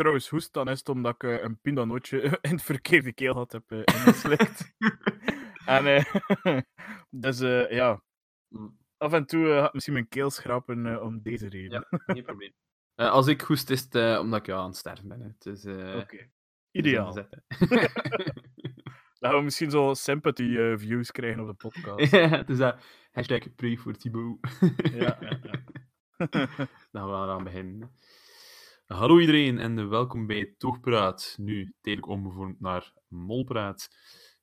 [0.00, 3.52] trouwens hoest, dan is het omdat ik eh, een pindanootje in het verkeerde keel had
[3.52, 4.74] heb uh, ingeslikt.
[5.66, 6.60] en eh,
[7.24, 8.02] dus eh, ja,
[8.52, 8.78] Mm.
[8.96, 11.86] af en toe eh, had misschien mijn keel schrapen eh, om deze reden.
[11.90, 12.52] Ja, geen probleem.
[12.94, 15.20] Eh, als ik hoest, is het eh, omdat ik ja, aan het sterven ben.
[15.20, 15.26] Hè.
[15.26, 16.16] Het is, eh, Oké.
[16.16, 16.28] het
[16.70, 17.06] is Ideaal.
[17.06, 17.42] inzet,
[19.18, 22.10] Dat we misschien zo sympathy eh, views krijgen op de podcast.
[22.10, 22.18] hè.
[22.26, 22.76] het is dat
[23.10, 24.38] hashtag pray voor Thibaut.
[24.92, 25.64] ja, ja, ja.
[26.26, 26.48] Dan
[26.92, 27.90] gaan we eraan beginnen.
[28.94, 31.34] Hallo iedereen en welkom bij Toogpraat.
[31.40, 33.88] Nu tijdelijk omgevormd naar Molpraat.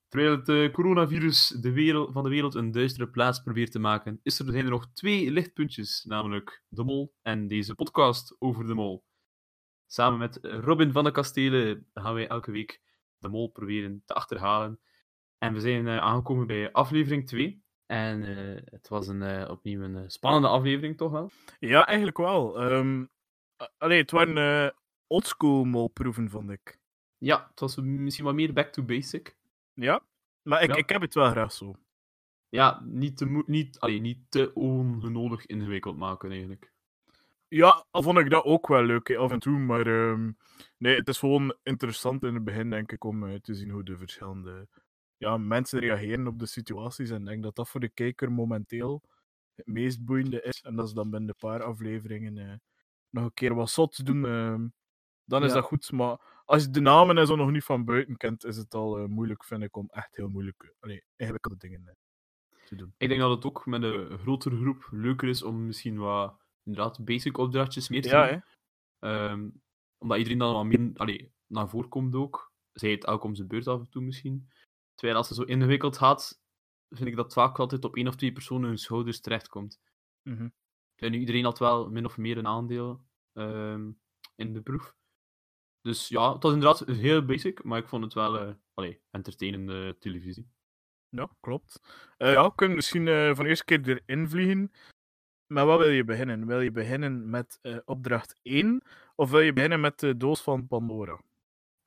[0.08, 4.20] Terwijl het eh, coronavirus de wereld, van de wereld een duistere plaats probeert te maken,
[4.22, 8.74] is er, zijn er nog twee lichtpuntjes, namelijk de Mol en deze podcast over de
[8.74, 9.04] Mol.
[9.86, 12.82] Samen met Robin van de Kastelen gaan wij elke week
[13.18, 14.80] de Mol proberen te achterhalen.
[15.38, 17.62] En we zijn eh, aangekomen bij aflevering 2.
[17.86, 21.30] En eh, het was een, opnieuw een spannende aflevering, toch wel?
[21.58, 22.60] ja, eigenlijk wel.
[22.60, 23.04] Ehm
[23.78, 26.78] allee, het waren eh oldschool molproeven, vond ik.
[27.18, 29.36] Ja, het was misschien wat meer back to basic.
[29.74, 30.02] Ja,
[30.42, 30.76] maar ik, Ja.
[30.76, 31.74] ik heb het wel graag zo.
[32.48, 36.72] Ja, niet te, niet, allee, niet te onnodig ingewikkeld maken, eigenlijk.
[37.48, 39.58] Ja, al vond ik dat ook wel leuk, af en toe.
[39.58, 40.32] Maar ehm,
[40.78, 43.82] nee, het is gewoon interessant in het begin, denk ik, om eh, te zien hoe
[43.84, 44.68] de verschillende
[45.16, 47.10] ja, mensen reageren op de situaties.
[47.10, 49.02] En ik denk dat dat voor de kijker momenteel
[49.54, 50.60] het meest boeiende is.
[50.60, 52.54] En dat is dan binnen een paar afleveringen eh,
[53.10, 54.24] nog een keer wat zot doen.
[54.26, 54.66] ehm,
[55.24, 55.54] dan is Ja.
[55.54, 55.92] dat goed.
[55.92, 58.98] Maar als je de namen en zo nog niet van buiten kent, is het al
[58.98, 61.94] eh, moeilijk, vind ik, om echt heel moeilijke, allee, ingewikkelde dingen eh,
[62.64, 62.94] te doen.
[62.98, 67.04] Ik denk dat het ook met een grotere groep leuker is om misschien wat, inderdaad,
[67.04, 68.42] basic opdrachtjes meer te Ja, doen.
[68.98, 69.48] Ehm,
[69.98, 72.52] omdat iedereen dan wat meer allee, naar voren komt ook.
[72.72, 74.48] Zij het elk om zijn beurt af en toe misschien.
[74.94, 76.40] Terwijl als het zo ingewikkeld gaat,
[76.88, 79.80] vind ik dat vaak altijd op één of twee personen hun schouders terechtkomt.
[80.96, 83.04] En nu iedereen had wel min of meer een aandeel
[83.38, 83.90] ehm,
[84.36, 84.96] in de proef.
[85.80, 90.48] Dus ja, het was inderdaad heel basic, maar ik vond het wel allee, entertainende televisie.
[91.08, 91.80] Ja, klopt.
[92.16, 94.72] Eh, ja, we kunnen misschien eh, van de eerste keer erin vliegen.
[95.46, 96.46] Maar wat wil je beginnen?
[96.46, 98.82] Wil je beginnen met opdracht 1
[99.14, 101.20] of wil je beginnen met de doos van Pandora?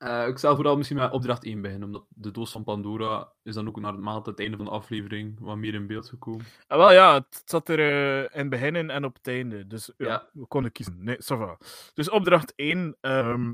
[0.02, 3.54] Eh, ik zou vooral misschien met opdracht 1 beginnen, omdat de doos van Pandora is
[3.54, 6.46] dan ook naar het maand het einde van de aflevering wat meer in beeld gekomen.
[6.68, 9.68] Ah, wel ja, het zat er eh, in het begin en op het einde.
[9.68, 10.30] Dus ja, Ja.
[10.34, 11.04] we konden kiezen.
[11.04, 11.58] Nee, ça.
[11.94, 12.98] Dus opdracht 1.
[13.02, 13.54] ehm,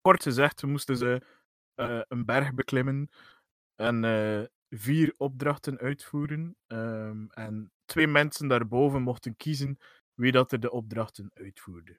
[0.00, 1.22] kort gezegd, we moesten ze
[1.74, 3.10] eh, een berg beklimmen
[3.74, 6.56] en vier opdrachten uitvoeren.
[6.66, 9.78] ehm, en twee mensen daarboven mochten kiezen
[10.14, 11.96] wie dat er de opdrachten uitvoerde.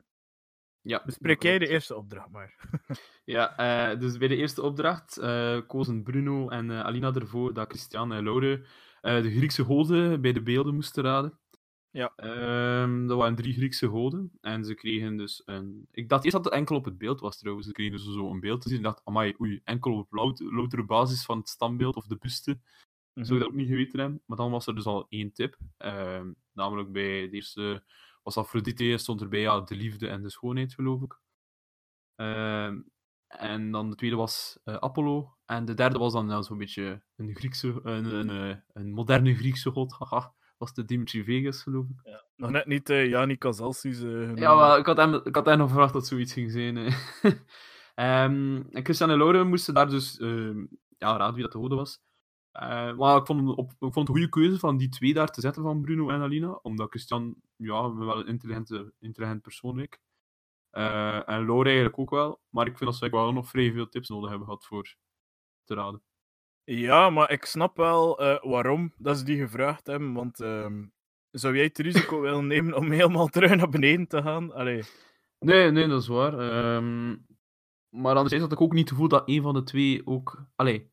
[0.82, 2.56] Ja, Bespreek jij de eerste opdracht maar.
[3.26, 7.70] Ja, eh, dus bij de eerste opdracht eh, kozen Bruno en eh, Alina ervoor dat
[7.70, 8.66] Christian en Laure
[9.02, 11.40] de Griekse goden bij de beelden moesten raden.
[11.92, 12.14] Ja.
[12.16, 14.32] Ehm, dat waren drie Griekse goden.
[14.42, 15.88] En ze kregen dus een...
[15.92, 17.68] Ik dacht eerst dat het enkel op het beeld was trouwens.
[17.68, 18.78] Ze kregen dus zo een beeld te zien.
[18.78, 22.60] Ik dacht, amai, oei, enkel op lout- loutere basis van het standbeeld of de buste.
[23.14, 24.22] Zou ik dat ook niet geweten hebben.
[24.26, 25.58] Maar dan was er dus al één tip.
[25.78, 27.84] Ehm, namelijk bij de eerste
[28.34, 31.20] was Aphrodite, stond erbij ja, de liefde en de schoonheid, geloof ik.
[32.16, 32.82] Ehm,
[33.28, 35.38] en dan de tweede was eh, Apollo.
[35.46, 39.36] En de derde was dan ja, zo'n beetje een, Griekse, een, een, eh, een moderne
[39.36, 39.94] Griekse god.
[40.00, 42.22] Haha, was de Dimitri Vegas, geloof ik.
[42.36, 44.02] Nog net niet uh, Jani Kazalsis.
[44.02, 46.78] eh, Ja, maar ik had hem, ik had hem nog verwacht dat zoiets ging zijn.
[47.96, 50.66] Ehm, en Christian en Laure moesten daar dus ehm,
[50.98, 52.02] ja, raden wie dat de goden was.
[52.52, 55.14] Eh, maar ik vond, het op, ik vond het een goede keuze van die twee
[55.14, 56.60] daar te zetten van Bruno en Alina.
[56.62, 60.00] Omdat Christian, ja, wel een intelligente, intelligent persoon leek.
[60.70, 62.42] Eh, en Laure eigenlijk ook wel.
[62.50, 64.96] Maar ik vind dat ze wel nog vrij veel tips nodig hebben gehad voor
[65.64, 66.02] te raden.
[66.64, 70.14] Ja, maar ik snap wel eh, waarom dat ze die gevraagd hebben.
[70.14, 70.86] Want ehm,
[71.32, 74.54] zou jij het risico willen nemen om helemaal terug naar beneden te gaan?
[74.54, 74.84] Allee.
[75.40, 76.40] Nee, nee, dat is waar.
[76.40, 77.18] Ehm,
[77.90, 80.46] maar anderzijds had ik ook niet het gevoel dat een van de twee ook...
[80.56, 80.92] Allee,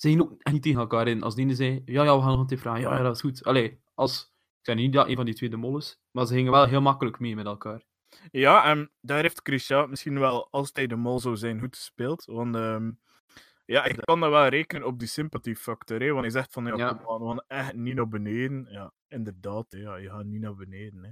[0.00, 1.22] ze gingen ook echt niet tegen elkaar in.
[1.22, 2.80] Als de ene zei, ja, ja, we gaan nog een tip vragen.
[2.80, 3.44] Ja, ja, dat is goed.
[3.44, 4.32] Allee, als...
[4.58, 6.66] Ik zei niet dat een van die twee de mol is, maar ze gingen wel
[6.66, 7.84] heel makkelijk mee met elkaar.
[8.30, 12.24] Ja, en daar heeft Christian misschien wel, als hij de mol zou zijn, goed gespeeld.
[12.24, 12.90] Want ehm,
[13.64, 16.00] ja, ik kan dat wel rekenen op die sympathiefactor.
[16.00, 16.92] Hè, want hij zegt van, ja, Ja.
[16.92, 18.66] kom aan, we gaan echt niet naar beneden.
[18.70, 21.02] Ja, inderdaad, hè, ja, je gaat niet naar beneden.
[21.02, 21.10] Hè.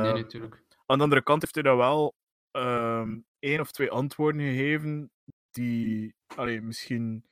[0.00, 0.62] nee, Ehm, natuurlijk.
[0.86, 2.14] Aan de andere kant heeft hij daar wel
[2.50, 5.10] ehm één of twee antwoorden gegeven
[5.50, 7.24] die allee, misschien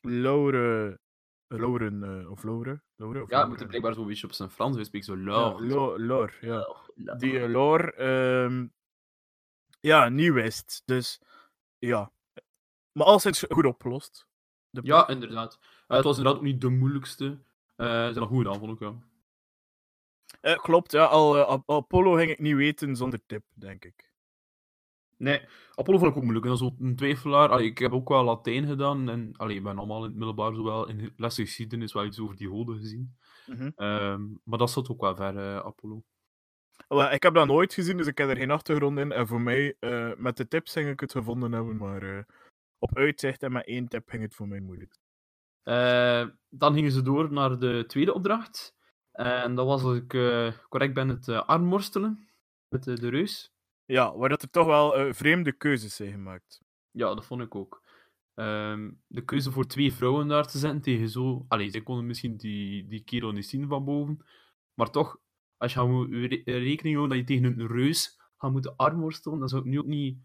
[0.00, 0.98] Laure,
[1.46, 4.84] Lauren, eh, of Laure, Laure of Ja, moet blijkbaar zo'n beetje op zijn Frans.
[4.86, 5.60] Spreekt zo Ja, lauw.
[5.60, 7.16] Lo- Laure, ja.
[7.16, 8.66] Die eh, Laure, ehm,
[9.80, 10.82] ja, niet wist.
[10.84, 11.20] Dus
[11.78, 12.12] ja,
[12.92, 14.28] maar alles is goed opgelost.
[14.70, 15.58] De Ja, inderdaad.
[15.86, 17.24] Eh, het was inderdaad ook niet de moeilijkste.
[17.76, 19.02] Eh ze zijn nog goed gedaan, vond ik wel.
[20.40, 21.04] Eh, klopt, ja.
[21.04, 24.09] Al, Ap- Apollo ging ik niet weten zonder tip, denk ik.
[25.20, 25.40] Nee,
[25.74, 26.44] Apollo vond ik ook moeilijk.
[26.44, 27.48] En dat is ook een twijfelaar.
[27.48, 29.08] Allee, ik heb ook wel Latijn gedaan.
[29.08, 32.36] En allee, ik ben allemaal in het middelbaar zowel in lessen geschiedenis wel iets over
[32.36, 33.16] die goden gezien.
[33.46, 33.70] Mhm.
[33.74, 36.02] Ehm, maar dat zat ook wel ver, eh, Apollo.
[37.10, 39.12] Ik heb dat nooit gezien, dus ik heb er geen achtergrond in.
[39.12, 42.22] En voor mij, eh, met de tips ging ik het gevonden hebben, maar eh,
[42.78, 44.98] op uitzicht en met één tip ging het voor mij moeilijk.
[45.62, 48.74] Eh, dan gingen ze door naar de tweede opdracht.
[49.12, 52.28] En dat was, als ik eh, correct ben, het armworstelen
[52.68, 53.52] met de reus.
[53.90, 56.60] Ja, waar dat er toch wel eh, vreemde keuzes zijn gemaakt.
[56.90, 57.82] Ja, dat vond ik ook.
[58.34, 61.44] Ehm, de keuze voor twee vrouwen daar te zetten tegen zo...
[61.48, 64.24] Allee, zij konden misschien die, die kerel niet zien van boven.
[64.74, 65.18] Maar toch,
[65.56, 69.38] als je gaat moet re- rekening houden dat je tegen een reus gaat moeten armworstelen,
[69.38, 70.18] dan zou ik nu ook niet...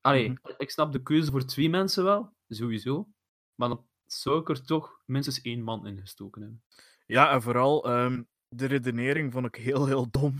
[0.00, 0.52] Allee, Mhm.
[0.58, 3.08] ik snap de keuze voor twee mensen wel, sowieso.
[3.54, 6.62] Maar dan zou ik er toch minstens één man in gestoken hebben.
[7.06, 10.34] Ja, en vooral ehm, de redenering vond ik heel, heel dom.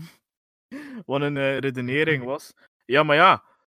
[1.05, 2.53] Wat een eh, redenering was.
[2.85, 3.31] Ja, maar ja,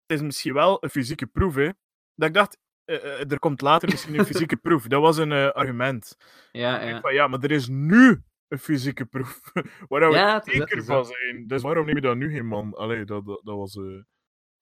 [0.06, 1.70] het is misschien wel een fysieke proef, hè.
[2.16, 4.88] Dat ik dacht, eh, eh, er komt later misschien een fysieke proef.
[4.88, 6.18] Dat was een argument.
[6.52, 9.42] Ja, Ik van, ja, maar er is nu een fysieke proef.
[9.90, 11.48] waar we Ja, zeker is van zijn.
[11.48, 12.74] Dus waarom neem je dat nu geen man?
[12.74, 13.78] Allee, dat, dat, dat was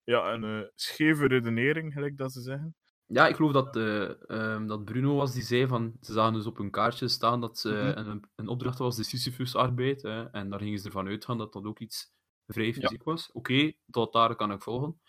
[0.03, 2.75] ja, een scheve redenering, gelijk dat ze zeggen.
[3.05, 5.97] Ja, ik geloof dat, eh, ehm, dat Bruno was die zei van.
[6.01, 8.09] Ze zagen dus op hun kaartje staan dat ze, Mhm.
[8.09, 10.03] een, een opdracht was, de Sisyphus-arbeid.
[10.31, 12.11] en daar gingen ze ervan uitgaan dat dat ook iets
[12.53, 13.31] vrij fysiek was.
[13.31, 14.99] Oké, tot daar kan ik volgen.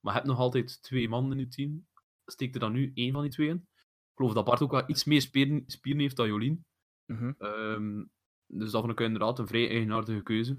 [0.00, 1.86] Maar je hebt nog altijd twee mannen in je team.
[2.26, 3.66] Steek er dan nu één van die twee in?
[4.12, 6.64] Ik geloof dat Bart ook wel iets meer spieren, spieren heeft dan Jolien.
[7.06, 7.32] Mhm.
[7.38, 8.04] Ehm,
[8.46, 10.58] dus dat vond ik inderdaad een vrij eigenaardige keuze.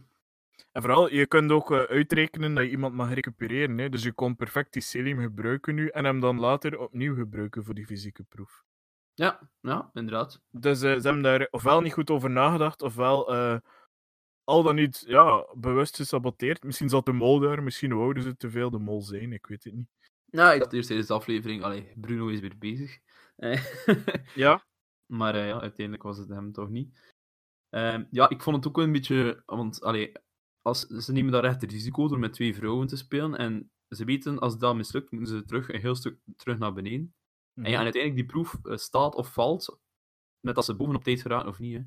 [0.71, 3.77] En vooral, je kunt ook eh, uitrekenen dat je iemand mag recupereren.
[3.77, 3.89] Hè?
[3.89, 7.73] Dus je kon perfect die Selim gebruiken nu en hem dan later opnieuw gebruiken voor
[7.73, 8.63] die fysieke proef.
[9.13, 10.41] Ja, ja, inderdaad.
[10.49, 13.57] Dus eh, ze hebben daar ofwel niet goed over nagedacht, ofwel eh,
[14.43, 16.63] al dan niet ja, bewust gesaboteerd.
[16.63, 19.63] Misschien zat de mol daar, misschien wouden ze te veel de mol zijn, ik weet
[19.63, 19.87] het niet.
[20.25, 22.99] Ja, ik dacht eerst tijdens de aflevering, allee, Bruno is weer bezig.
[23.35, 23.63] Eh,
[24.35, 24.65] Ja,
[25.05, 27.13] Maar eh, ja, uiteindelijk was het hem toch niet.
[27.69, 29.43] Ehm, ja, ik vond het ook wel een beetje.
[29.45, 30.11] Want allee,
[30.61, 33.37] als, ze nemen daar echt risico door met twee vrouwen te spelen.
[33.37, 37.15] En ze weten, als dat mislukt, moeten ze terug een heel stuk terug naar beneden.
[37.53, 39.79] En ja, en uiteindelijk die proef eh, staat of valt.
[40.39, 41.77] Met als ze bovenop tijd geraken of niet.
[41.77, 41.83] Hè.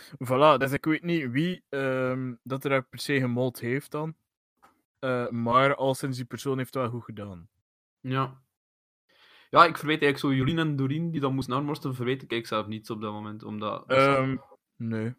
[0.00, 4.14] Voilà, dus ik weet niet wie ehm, dat er per se gemold heeft dan.
[4.98, 7.48] Eh, maar al sinds die persoon heeft het wel goed gedaan.
[8.00, 8.40] Ja.
[9.50, 12.66] Ja, ik verwijt eigenlijk zo Jolien en Doreen, die dan moesten armworstelen, verwijt ik zelf
[12.66, 13.42] niets op dat moment.
[13.42, 13.84] Omdat...
[13.86, 14.36] Ehm,
[14.76, 15.14] nee.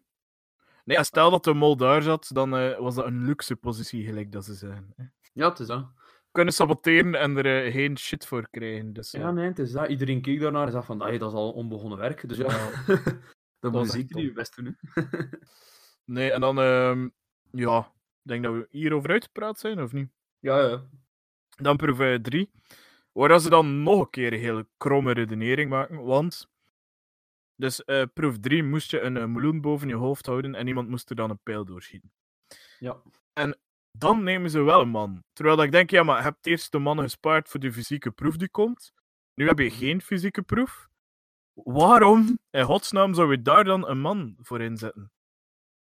[0.84, 4.04] Nee, ja, stel dat de mol daar zat, dan eh, was dat een luxe positie,
[4.04, 4.92] gelijk dat ze zeggen.
[4.96, 5.04] hè.
[5.32, 5.86] Ja, het is dat.
[6.32, 8.92] Kunnen saboteren en er eh, geen shit voor krijgen.
[8.92, 9.88] Dus, Ja, nee, het is dat.
[9.88, 12.28] Iedereen keek daarnaar en zei van, "Ai, dat is al onbegonnen werk.
[12.28, 12.70] Dus ja,
[13.60, 14.76] dat moet je echt zeker je best doen.
[14.80, 15.02] Hè.
[16.04, 17.08] Nee, en dan, ehm,
[17.50, 17.78] ja,
[18.22, 20.10] ik denk dat we hierover uitgepraat zijn, of niet?
[20.38, 20.88] Ja, ja.
[21.48, 22.50] Dan proef 3.
[23.12, 26.04] Waar ze dan nog een keer een hele kromme redenering maken.
[26.04, 26.50] Want,
[27.54, 30.88] dus eh, proef 3 moest je een eh, meloen boven je hoofd houden en iemand
[30.88, 32.12] moest er dan een pijl doorschieten.
[32.78, 33.02] Ja.
[33.92, 35.24] Dan nemen ze wel een man.
[35.32, 38.10] Terwijl dat ik denk, ja, maar je hebt eerst de mannen gespaard voor de fysieke
[38.10, 38.92] proef die komt.
[39.34, 40.87] Nu heb je geen fysieke proef.
[41.64, 45.10] Waarom, in godsnaam, zou je daar dan een man voor inzetten?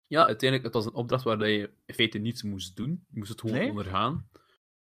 [0.07, 3.05] Ja, uiteindelijk, het was een opdracht waar je in feite niets moest doen.
[3.09, 3.69] Je moest het gewoon Nee?
[3.69, 4.27] ondergaan.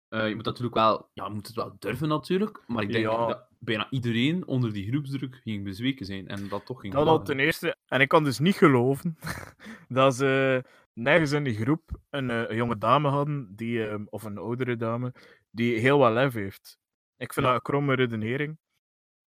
[0.09, 2.63] Eh, je moet natuurlijk wel, ja, je moet het wel durven natuurlijk.
[2.67, 3.27] Maar ik denk Ja.
[3.27, 6.29] dat bijna iedereen onder die groepsdruk ging bezweken zijn.
[6.29, 7.77] En dat toch ging Dat al ten eerste.
[7.87, 9.19] En ik kan dus niet geloven
[9.89, 14.23] dat ze nergens in die groep een, eh, een jonge dame hadden, die, ehm, of
[14.23, 15.15] een oudere dame,
[15.51, 16.79] die heel wat lef heeft.
[17.17, 17.53] Ik vind Ja.
[17.53, 18.59] dat een kromme redenering.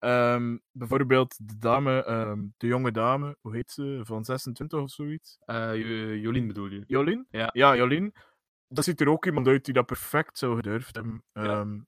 [0.00, 5.38] Ehm, bijvoorbeeld de dame, ehm, de jonge dame, hoe heet ze, van 26 of zoiets?
[5.45, 6.85] Eh, Jo- Jolien bedoel je?
[6.87, 7.26] Jolien?
[7.30, 7.50] Ja.
[7.52, 8.14] Ja, Jolien.
[8.69, 11.25] Dat ziet er ook iemand uit die dat perfect zou gedurfd hebben.
[11.33, 11.42] Ja.
[11.42, 11.78] Ehm.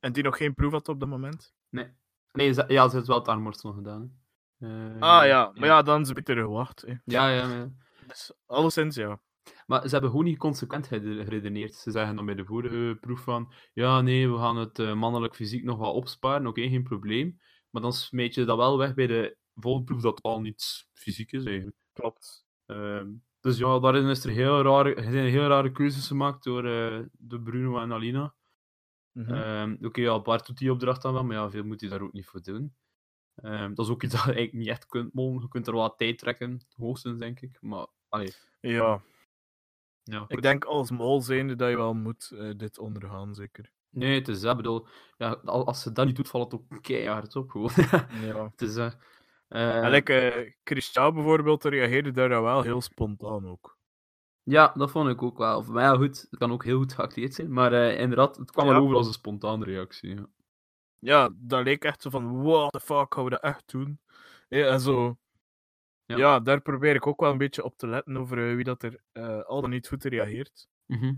[0.00, 1.54] En die nog geen proef had op dat moment.
[1.68, 1.88] Nee.
[2.32, 4.18] Nee, ze, ja, ze heeft wel het armworstelen gedaan.
[4.58, 6.80] Eh, Ah ja, maar ja, dan is het beter gewacht.
[6.86, 6.94] hè.
[7.04, 7.68] Ja, ja, ja.
[8.06, 9.20] Dus, alleszins ja.
[9.66, 11.74] Maar ze hebben gewoon niet consequent gere- geredeneerd.
[11.74, 15.34] Ze zeggen dan bij de vorige proef van, ja, nee, we gaan het eh, mannelijk
[15.34, 17.40] fysiek nog wel opsparen, oké, geen probleem.
[17.70, 21.32] Maar dan smijt je dat wel weg bij de volgende proef dat al niets fysiek
[21.32, 21.76] is, eigenlijk.
[21.92, 22.46] Klopt.
[22.66, 26.66] Ehm, dus ja, daarin is er heel rare, er zijn heel rare keuzes gemaakt door,
[26.66, 28.34] eh, door Bruno en Alina.
[29.12, 29.34] Mhm.
[29.34, 32.02] Ehm, Oké, ja, Bart doet die opdracht dan wel, maar ja, veel moet hij daar
[32.02, 32.74] ook niet voor doen.
[33.34, 35.42] Ehm, dat is ook iets dat je eigenlijk niet echt kunt mollen.
[35.42, 37.58] Je kunt er wat tijd trekken, hoogstens, denk ik.
[37.60, 39.02] Maar, allee, Ja,
[40.02, 40.24] ja.
[40.28, 43.72] ik denk als mol zijnde dat je wel moet eh, dit ondergaan, zeker.
[43.90, 44.50] Nee, het is dat.
[44.50, 47.70] Ik bedoel, ja, al- als ze dat niet doet, valt het ook keihard op, gewoon.
[48.24, 48.44] Ja.
[48.50, 48.92] het is, eh,
[49.48, 53.78] eh, En like, eh, Christian bijvoorbeeld reageerde daar dan wel heel spontaan ook.
[54.42, 55.62] Ja, dat vond ik ook wel.
[55.62, 57.52] Maar ja, goed, het kan ook heel goed geacteerd zijn.
[57.52, 58.72] Maar inderdaad, het kwam Ja.
[58.72, 60.14] wel over als een spontane reactie.
[60.14, 60.26] Ja.
[60.98, 64.00] Ja, dat leek echt zo van, what the fuck, gaan we dat echt doen?
[64.48, 65.16] Ja, en zo...
[66.04, 66.16] Ja.
[66.16, 66.40] Ja.
[66.40, 69.00] daar probeer ik ook wel een beetje op te letten over wie dat er
[69.46, 70.68] al dan niet goed reageert.
[70.86, 71.14] Mhm.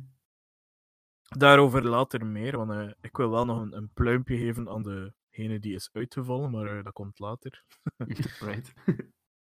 [1.39, 4.83] Daarover later meer, want eh, ik wil wel nog een, een pluimpje geven aan
[5.31, 7.65] degene die is uitgevallen, maar eh, dat komt later.
[8.47, 8.73] right.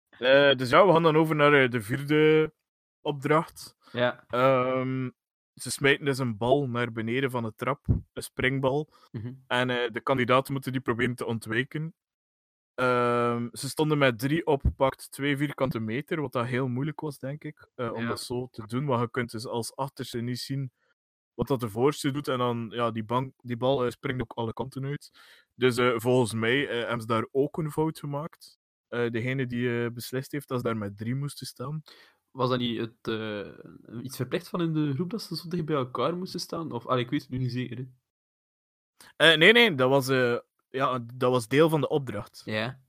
[0.09, 2.53] Eh, dus ja, we gaan dan over naar de vierde
[3.01, 3.75] opdracht.
[3.91, 4.23] ja.
[4.27, 5.09] Ehm,
[5.53, 8.89] ze smijten dus een bal naar beneden van de trap, een springbal.
[9.11, 9.33] Mhm.
[9.47, 11.93] En de kandidaten moeten die proberen te ontwijken.
[12.75, 17.19] Ehm, ze stonden met drie op pakt twee vierkante meter, wat dat heel moeilijk was,
[17.19, 18.07] denk ik, om Ja.
[18.07, 18.85] dat zo te doen.
[18.85, 20.71] Want je kunt dus als achterste niet zien
[21.35, 22.27] wat dat de voorste doet.
[22.27, 25.11] En dan, ja, die, bank, die bal eh, springt ook alle kanten uit.
[25.55, 28.57] Dus eh, volgens mij eh, hebben ze daar ook een fout gemaakt.
[28.87, 31.83] Degene die beslist heeft dat ze daar met drie moesten staan.
[32.31, 33.19] Was dat niet het,
[34.03, 36.71] iets verplicht van in de groep dat ze zo dicht bij elkaar moesten staan?
[36.71, 37.87] Of, allee, ik weet het nu niet zeker.
[39.17, 40.07] Nee, nee, dat was,
[40.69, 42.41] ja, dat was deel van de opdracht.
[42.45, 42.81] Ja,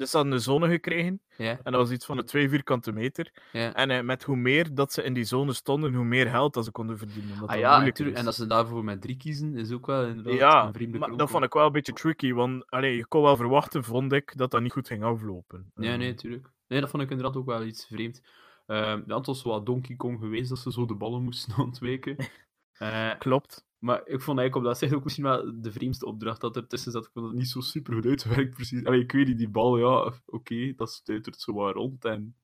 [0.00, 1.20] Dus ze hadden een zone gekregen.
[1.36, 3.32] En dat was iets van de twee vierkante meter.
[3.52, 6.64] En eh, met hoe meer dat ze in die zone stonden, hoe meer geld dat
[6.64, 7.32] ze konden verdienen.
[7.32, 8.06] omdat Ah dat ja.
[8.06, 8.22] En is.
[8.24, 11.30] dat ze daarvoor met drie kiezen, is ook wel inderdaad Ja, een vriendelijke maar dat
[11.30, 14.50] vond ik wel een beetje tricky, want allee, je kon wel verwachten, vond ik, dat
[14.50, 15.70] dat niet goed ging aflopen.
[15.74, 16.50] Nee, Ehm, nee, tuurlijk.
[16.68, 18.22] Nee, dat vond ik inderdaad ook wel iets vreemd.
[18.66, 22.16] Ehm ja, het was wel Donkey Kong geweest dat ze zo de ballen moesten ontwijken.
[22.72, 23.64] Eh, Klopt.
[23.80, 26.66] Maar ik vond eigenlijk op dat zich ook misschien wel de vreemdste opdracht dat er
[26.66, 27.04] tussen zat.
[27.04, 28.84] Ik vond het niet zo super goed uitgewerkt, precies.
[28.84, 32.04] Allee, ik weet niet, die bal, ja, oké, dat stuitert zo wat rond.
[32.04, 32.36] En...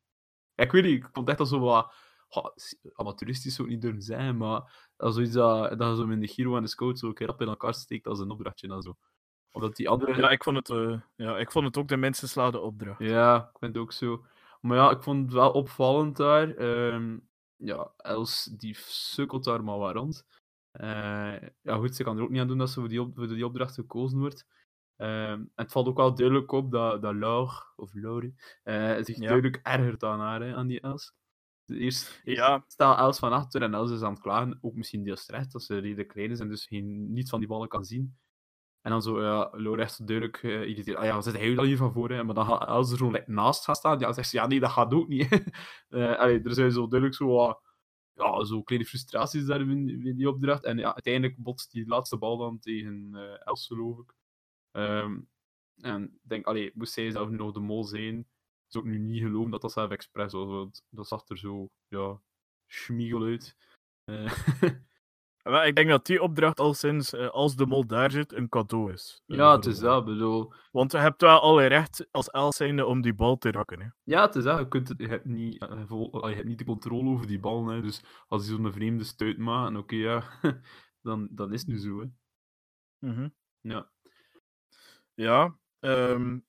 [0.54, 1.94] Ja, ik weet niet, ik vond echt dat zo wat...
[2.94, 6.56] amateuristisch zou ik niet durven zijn, maar dat zoiets dat, dat zo in de Giro
[6.56, 8.96] en de Scout zo op in elkaar steekt als een opdrachtje en zo.
[9.50, 10.16] Omdat die andere...
[10.16, 13.00] Ja, ik vond het, eh, ja, ik vond het ook de minste slaande opdracht.
[13.00, 14.24] Ja, ik vind het ook zo.
[14.60, 16.54] Maar ja, ik vond het wel opvallend daar.
[16.54, 17.18] Ehm,
[17.56, 20.26] ja, Els die sukkelt daar maar wat rond.
[20.76, 23.14] Eh, ja, goed, ze kan er ook niet aan doen dat ze voor die, op,
[23.14, 24.46] voor die opdracht gekozen wordt.
[24.96, 29.22] Ehm, het valt ook wel duidelijk op dat, dat Laur, of Laurie, eh, zich Ja.
[29.26, 31.14] duidelijk ergert aan haar, hè, aan die Els.
[31.64, 32.64] Dus Eerst, Ja.
[32.66, 35.62] staat Els van achter en Els is aan het klagen, ook misschien deels terecht, dat
[35.62, 38.16] ze redelijk klein is en dus geen, niets van die ballen kan zien.
[38.80, 40.96] En dan zo, ja, echt zo duidelijk uh, irriteerd.
[40.96, 42.10] Ah ja, zit hij dan hier van voor?
[42.10, 42.24] Hè?
[42.24, 43.98] Maar dan gaat Els er zo like, naast gaan staan.
[43.98, 45.30] Ja, dan zegt ze, ja, nee, dat gaat ook niet.
[45.88, 47.60] uh, allee, er zijn zo duidelijk zo wat
[48.16, 50.64] ja, zo kleine frustraties daar in, die opdracht.
[50.64, 54.14] En ja, uiteindelijk botst die laatste bal dan tegen uh, geloof ik.
[54.72, 55.28] Um,
[55.76, 58.26] en ik denk, allee, moest zij zelf nu nog de mol zijn,
[58.66, 60.46] zou ik nu niet geloven dat dat zelf expres was.
[60.46, 62.20] Want dat zag er zo, ja,
[62.66, 63.56] schmiegel uit.
[64.04, 64.32] Uh,
[65.46, 68.48] Maar ik denk dat die opdracht al sinds, uh, als de mol daar zit, een
[68.48, 69.22] cadeau is.
[69.26, 70.52] Uh, ja, het is dat, bedoel...
[70.72, 73.80] Want je hebt wel alle recht als Els zijnde om die bal te raken.
[73.80, 73.88] Hè?
[74.02, 74.58] Ja, het is dat.
[74.58, 77.66] Je, kunt je, hebt niet, vol, je hebt niet de controle over die bal.
[77.66, 77.80] Hè.
[77.80, 80.22] Dus als hij zo'n vreemde stuit maakt, oké, okay, ja,
[81.02, 82.00] dan, dan is het nu zo.
[82.00, 82.06] Hè.
[82.98, 83.34] Mm -hmm.
[83.60, 83.90] Ja.
[85.14, 86.46] Ja, um,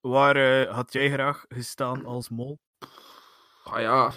[0.00, 2.60] waar uh, had jij graag gestaan als mol?
[3.64, 4.12] Ah ja,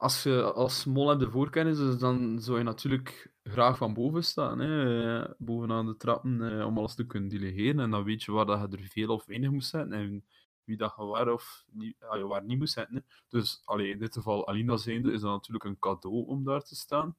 [0.00, 4.58] als je als mol de voorkennis, dus dan zou je natuurlijk graag van boven staan.
[4.58, 5.24] Hè?
[5.38, 7.80] Bovenaan de trappen, eh, om alles te kunnen delegeren.
[7.80, 9.92] En dan weet je waar dat je er veel of weinig moet zetten.
[9.92, 10.24] En
[10.64, 13.04] wie dat je waar of niet, ah, waar niet moet zetten.
[13.28, 16.74] Dus allee, in dit geval, Alina zijnde, is dat natuurlijk een cadeau om daar te
[16.74, 17.16] staan.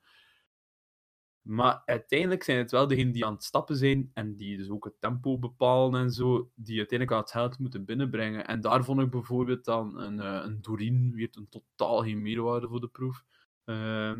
[1.42, 4.84] Maar uiteindelijk zijn het wel degenen die aan het stappen zijn en die dus ook
[4.84, 8.48] het tempo bepalen en zo, die uiteindelijk aan het geld moeten binnenbrengen.
[8.48, 12.68] En daar vond ik bijvoorbeeld dan een, uh, een Doreen weer een totaal geen meerwaarde
[12.68, 13.24] voor de proef.
[13.66, 14.14] Uh,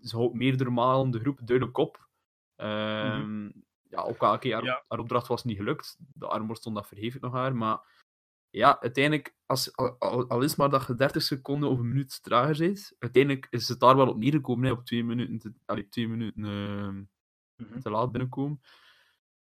[0.00, 2.08] ze houdt meerdere malen de groep duidelijk op.
[2.56, 3.64] Uh, mm -hmm.
[3.88, 4.84] Ja, ook elke keer, haar, ja.
[4.88, 5.96] haar opdracht was niet gelukt.
[5.98, 8.03] De armor stond dat verhevig nog haar, maar
[8.54, 12.58] ja, uiteindelijk, als, al, al, is maar dat je 30 seconden of een minuut trager
[12.58, 16.08] bent, uiteindelijk is het daar wel op neergekomen, hè, op twee minuten, te, allee, twee
[16.08, 17.08] minuten uh, mm
[17.56, 17.80] -hmm.
[17.80, 18.60] te laat binnenkomen.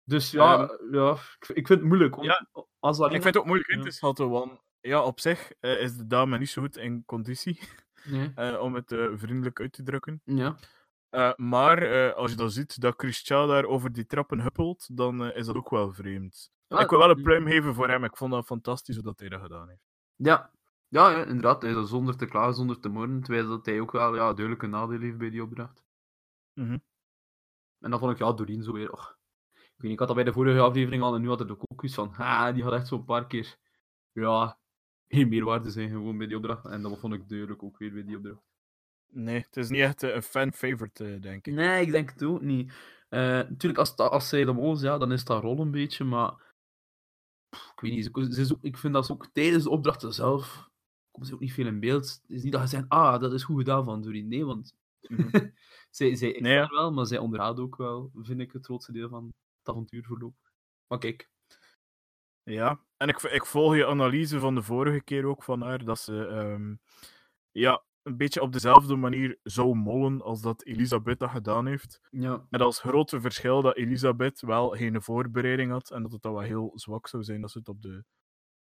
[0.04, 2.22] Dus ja, um, ja ik, ik, vind het moeilijk.
[2.22, 2.48] Ja,
[2.78, 2.98] als.
[2.98, 6.06] Ik vind het ook moeilijk in te schatten, want ja, op zich uh, is de
[6.06, 7.60] dame niet zo goed in conditie,
[8.04, 8.32] nee.
[8.36, 10.20] uh, om het uh, vriendelijk uit te drukken.
[10.24, 10.56] Ja.
[11.10, 15.46] Uh, maar als je dan ziet dat Christian daar over die trappen huppelt, dan is
[15.46, 16.50] dat ook wel vreemd.
[16.78, 18.04] Ik wil wel een pluim geven voor hem.
[18.04, 19.82] Ik vond dat fantastisch hoe dat hij dat gedaan heeft.
[20.16, 20.50] Ja,
[20.88, 21.62] ja, ja inderdaad.
[21.62, 23.22] Hij is zonder te klagen, zonder te morren.
[23.22, 25.82] Terwijl dat hij ook wel ja, duidelijk een nadeel heeft bij die opdracht.
[26.54, 26.82] Mm -hmm.
[27.80, 28.92] En dan vond ik, ja, Doreen zo weer...
[28.92, 29.18] Och.
[29.52, 31.50] Ik weet niet, ik had dat bij de vorige aflevering al en nu had het
[31.50, 32.14] ook iets van...
[32.16, 33.56] Ah, die had echt zo'n paar keer...
[34.12, 34.58] Ja,
[35.08, 36.64] geen meerwaarde zijn gewoon bij die opdracht.
[36.64, 38.42] En dat vond ik duidelijk ook weer bij die opdracht.
[39.06, 41.54] Nee, het is niet echt een fan-favorite, denk ik.
[41.54, 42.70] Nee, ik denk het ook niet.
[42.70, 44.44] Uh, natuurlijk, als, als zij
[44.80, 46.48] ja, dan is dat rol een beetje, maar...
[47.80, 50.68] Ik weet niet, ze, ze, ik vind dat ze ook tijdens de opdrachten zelf
[51.10, 52.18] komen ze ook niet veel in beeld.
[52.22, 54.20] Het is niet dat je zegt, ah, dat is goed gedaan van Dory.
[54.22, 54.74] Nee, want
[55.08, 55.28] Mhm.
[55.90, 56.68] zij, zij ik Nee, ja.
[56.68, 59.24] wel, maar zij onderhoudt ook wel, vind ik, het grootste deel van
[59.58, 60.52] het avontuur voorlopig.
[60.86, 61.30] Maar kijk,
[62.42, 65.98] Ja, en ik, ik volg je analyse van de vorige keer ook van haar, dat
[65.98, 66.74] ze ehm,
[67.50, 72.00] ja, een beetje op dezelfde manier zou mollen als dat Elisabeth dat gedaan heeft.
[72.10, 76.32] ja, Met als grote verschil dat Elisabeth wel geen voorbereiding had en dat het dan
[76.32, 77.82] wel heel zwak zou zijn dat ze het op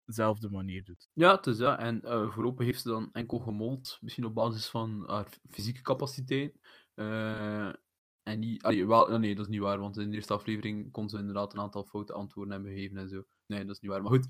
[0.05, 1.09] dezelfde manier doet.
[1.13, 1.79] Ja, het is dat.
[1.79, 6.59] En eh, voorlopig heeft ze dan enkel gemold, misschien op basis van haar fysieke capaciteit.
[6.93, 7.67] Eh,
[8.23, 11.17] en allee, wel, nee, dat is niet waar, want in de eerste aflevering kon ze
[11.17, 13.23] inderdaad een aantal foute antwoorden hebben gegeven en zo.
[13.45, 14.01] Nee, dat is niet waar.
[14.01, 14.25] Maar goed,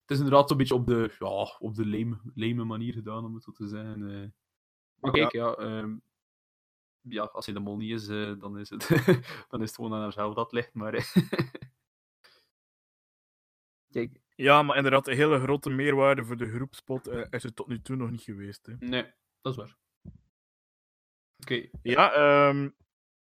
[0.00, 3.34] het is inderdaad zo'n beetje op de, ja, op de lame, lame manier gedaan, om
[3.34, 4.34] het zo te zeggen.
[5.04, 5.96] Maar kijk, ja, ehm,
[7.00, 8.88] ja, als hij de mol niet is, eh, dan, is het,
[9.50, 10.74] dan is het gewoon aan haarzelf dat ligt.
[10.74, 11.04] Maar eh,
[13.94, 17.66] kijk, Ja, maar inderdaad, een hele grote meerwaarde voor de groepspot eh, is het tot
[17.66, 18.66] nu toe nog niet geweest.
[18.66, 18.74] Hè.
[18.78, 19.76] nee, dat is waar.
[21.36, 22.70] Oké, Ja, ehm,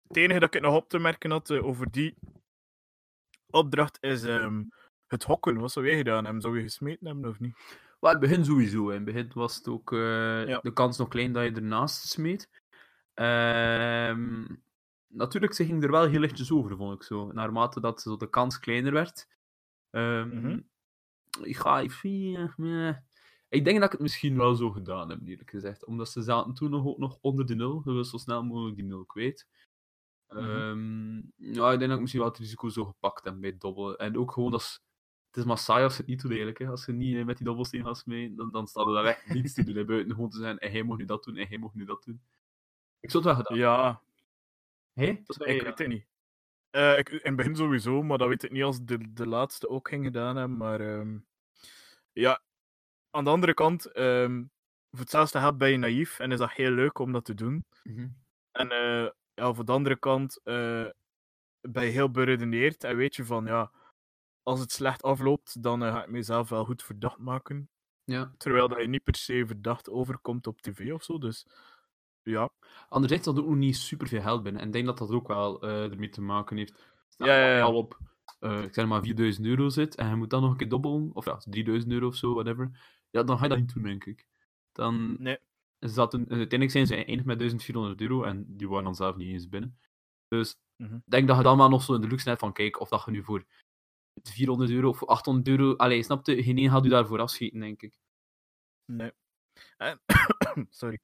[0.07, 2.17] het enige dat ik nog op te merken had over die
[3.49, 4.63] opdracht is ehm,
[5.07, 5.59] het hokken.
[5.59, 6.41] Wat zou jij gedaan hebben?
[6.41, 7.57] Zou je gesmeten hebben of niet?
[8.01, 8.89] Maar het begin sowieso.
[8.89, 10.59] In het begin was het ook eh, Ja.
[10.59, 12.49] de kans nog klein dat je ernaast smeet.
[13.13, 14.45] Ehm,
[15.07, 17.31] natuurlijk, ze ging er wel heel lichtjes over, vond ik zo.
[17.31, 19.27] Naarmate dat zo de kans kleiner werd.
[19.89, 20.59] Ehm, Mhm.
[21.41, 22.53] Ik ga even...
[22.57, 22.95] meh.
[23.49, 25.85] Ik denk dat ik het misschien wel zo gedaan heb, eerlijk gezegd.
[25.85, 27.81] Omdat ze zaten toen nog, ook nog onder de nul.
[27.85, 29.47] Je wil zo snel mogelijk die nul kwijt.
[30.27, 30.39] Mhm.
[30.39, 33.61] Ehm, ja, ik denk dat ik misschien wel het risico zo gepakt heb bij het
[33.61, 33.97] dobbelen.
[33.97, 34.81] En ook gewoon als...
[35.31, 36.59] Het is maar saai als je het niet doet, eigenlijk.
[36.59, 36.67] Hè.
[36.67, 39.33] Als je niet eh, met die dobbelsteen gaat mee, dan, dan staat er daar echt
[39.33, 39.75] niets te doen.
[39.75, 39.85] Hè.
[39.85, 42.03] Buiten gewoon te zijn, en hij mocht nu dat doen, en hij mocht nu dat
[42.03, 42.21] doen.
[42.99, 43.57] Ik zou het wel gedaan.
[43.57, 44.01] Ja,
[44.93, 45.05] Hé?
[45.05, 46.05] Ik weet het niet.
[46.69, 49.69] Eh, ik, in het begin sowieso, maar dat weet ik niet als de, de laatste
[49.69, 50.57] ook ging gedaan hebben.
[50.57, 51.17] Maar ehm,
[52.11, 52.41] ja,
[53.09, 54.43] aan de andere kant, ehm,
[54.89, 57.65] voor hetzelfde geld ben je naïef en is dat heel leuk om dat te doen.
[57.83, 58.07] Mhm.
[58.51, 60.39] En eh, ja, voor de andere kant
[61.61, 63.71] ben je heel beredeneerd en weet je van ja,
[64.43, 67.69] als het slecht afloopt, dan eh, ga ik mezelf wel goed verdacht maken.
[68.03, 68.33] Ja.
[68.37, 71.17] Terwijl dat je niet per se verdacht overkomt op tv of zo.
[71.17, 71.47] Dus
[72.21, 72.49] ja,
[72.89, 74.61] Anderzijds had ook nog niet super veel geld binnen.
[74.61, 76.93] En ik denk dat dat ook wel eh, ermee te maken heeft.
[77.07, 77.61] Stel Ja, ja, ja.
[77.61, 77.99] al op,
[78.39, 81.09] eh, ik zeg maar, 4000 euro zit en je moet dan nog een keer dobbelen,
[81.13, 82.79] of ja, 3000 euro of zo, whatever.
[83.09, 84.27] Ja, dan ga je dat niet doen, denk ik.
[84.71, 85.37] Dan nee.
[85.79, 89.15] is dat een, uiteindelijk zijn ze eindig met 1400 euro en die waren dan zelf
[89.15, 89.79] niet eens binnen.
[90.27, 90.95] Dus Mhm.
[90.95, 92.89] ik denk dat je dan maar nog zo in de luxe net van kijk of
[92.89, 93.45] dat je nu voor
[94.23, 95.75] 400 euro of voor 800 euro.
[95.75, 96.43] Allee, snap je?
[96.43, 97.99] Geen één gaat u daarvoor afschieten, denk ik.
[98.85, 99.11] Nee.
[99.77, 100.01] En,
[100.69, 100.99] sorry.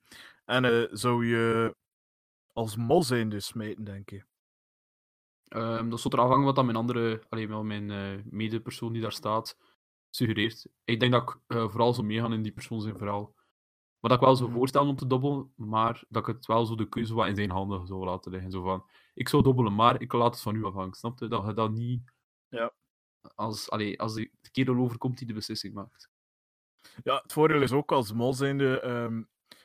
[0.45, 1.75] En eh, zou je
[2.53, 4.23] als mol zijn dus smijten, denk je?
[5.47, 9.01] Ehm, dat is er afhangen wat dan mijn andere, alleen wel mijn eh, medepersoon die
[9.01, 9.57] daar staat,
[10.09, 10.67] suggereert.
[10.83, 13.35] Ik denk dat ik eh, vooral zo meegaan in die persoon zijn verhaal.
[13.99, 14.53] Maar dat ik wel zo Mhm.
[14.55, 17.49] voorstellen om te dobbelen, maar dat ik het wel zo de keuze wat in zijn
[17.49, 18.51] handen zou laten liggen.
[18.51, 20.93] Zo van, ik zou dobbelen, maar ik laat het van u afhangen.
[20.93, 21.27] Snap je?
[21.27, 22.11] Dat je dat niet...
[22.47, 22.73] Ja.
[23.35, 26.09] Als, allee, als de kerel overkomt die de beslissing maakt.
[27.03, 29.23] Ja, het voordeel is ook als mol zijnde, ehm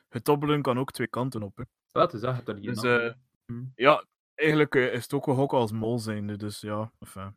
[0.09, 1.57] het dobbelen kan ook twee kanten op.
[1.57, 1.62] Hè.
[1.93, 3.15] Ja, is dat, geen Dus, eh, in.
[3.47, 3.65] Hm.
[3.75, 6.93] Ja, eigenlijk eh, is het ook wel ook als mol zijnde, dus ja.
[6.99, 7.37] Enfin.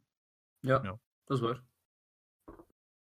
[0.60, 1.00] ja, ja.
[1.24, 1.64] dat is waar.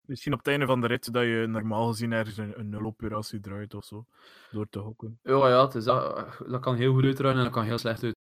[0.01, 3.41] Misschien op het einde van de rit dat je normaal gezien ergens een, een nuloperatie
[3.41, 4.07] draait of zo,
[4.51, 5.19] door te hokken.
[5.23, 8.03] Ja, ja, het is dat, dat kan heel goed uitruimen en dat kan heel slecht
[8.03, 8.17] uit.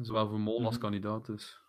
[0.00, 0.82] Zowel voor mol als Mhm.
[0.82, 1.26] kandidaat.
[1.26, 1.62] Dus.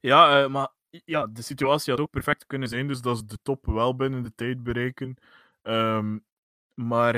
[0.00, 0.72] Ja, eh, maar
[1.04, 4.22] ja, de situatie had ook perfect kunnen zijn, dus dat ze de top wel binnen
[4.22, 5.16] de tijd bereiken.
[5.62, 6.18] Ehm,
[6.74, 7.14] maar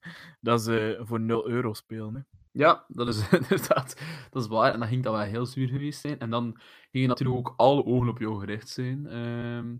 [0.40, 2.14] dat ze voor 0 euro spelen.
[2.14, 2.20] Hè.
[2.52, 4.72] Ja, dat is inderdaad dat is waar.
[4.72, 6.18] En dan ging dat wel heel zuur geweest zijn.
[6.18, 6.60] En dan
[6.90, 9.06] gingen natuurlijk ook alle ogen op jou gericht zijn.
[9.06, 9.74] Ehm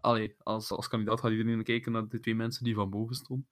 [0.00, 3.48] allee, als, als kandidaat gaat iedereen kijken naar de twee mensen die van boven stonden.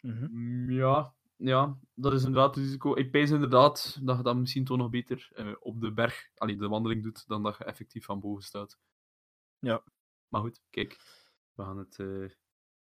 [0.00, 0.26] Mhm.
[0.30, 2.96] Mm, Ja, ja, dat is inderdaad het risico.
[2.96, 6.56] Ik pees inderdaad dat je dat misschien toch nog beter eh, op de berg, allee,
[6.56, 8.78] de wandeling doet, dan dat je effectief van boven staat.
[9.58, 9.82] Ja.
[10.28, 10.96] Maar goed, kijk.
[11.54, 12.34] We gaan het, eh, we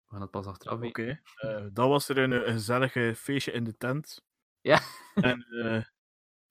[0.07, 1.23] gaan het pas achteraf Oké, weten.
[1.35, 4.25] eh, dat was er een, een gezellig feestje in de tent.
[4.61, 4.81] Ja.
[5.15, 5.47] En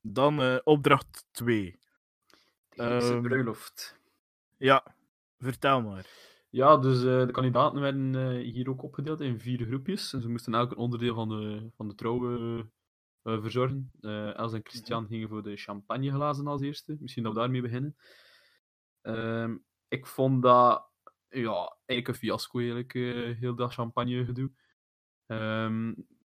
[0.01, 1.79] dan opdracht 2.
[2.69, 3.99] De bruiloft.
[4.57, 4.95] Ja,
[5.37, 6.34] vertel maar.
[6.55, 10.13] Ja, dus eh, de kandidaten werden eh, hier ook opgedeeld in vier groepjes.
[10.13, 12.37] En ze moesten elk een onderdeel van de, van de trouw
[13.23, 13.91] eh, verzorgen.
[14.35, 16.97] Els en Christian gingen voor de champagneglazen als eerste.
[16.99, 17.95] Misschien dat we daarmee beginnen.
[19.01, 20.89] Ehm, ik vond dat
[21.29, 22.93] ja, eigenlijk een fiasco, eigenlijk,
[23.39, 24.51] heel dat champagne gedoe.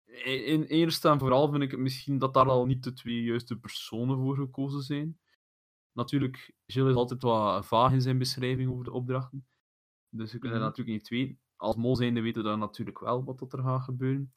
[0.06, 3.24] In, in eerste en vooral vind ik het misschien dat daar al niet de twee
[3.24, 5.20] juiste personen voor gekozen zijn.
[5.92, 9.48] Natuurlijk, Gilles is altijd wat vaag in zijn beschrijving over de opdrachten.
[10.10, 11.40] Dus we kunnen dat natuurlijk niet weten.
[11.56, 14.34] Als mol zijnde weten we dan natuurlijk wel wat dat er gaat gebeuren.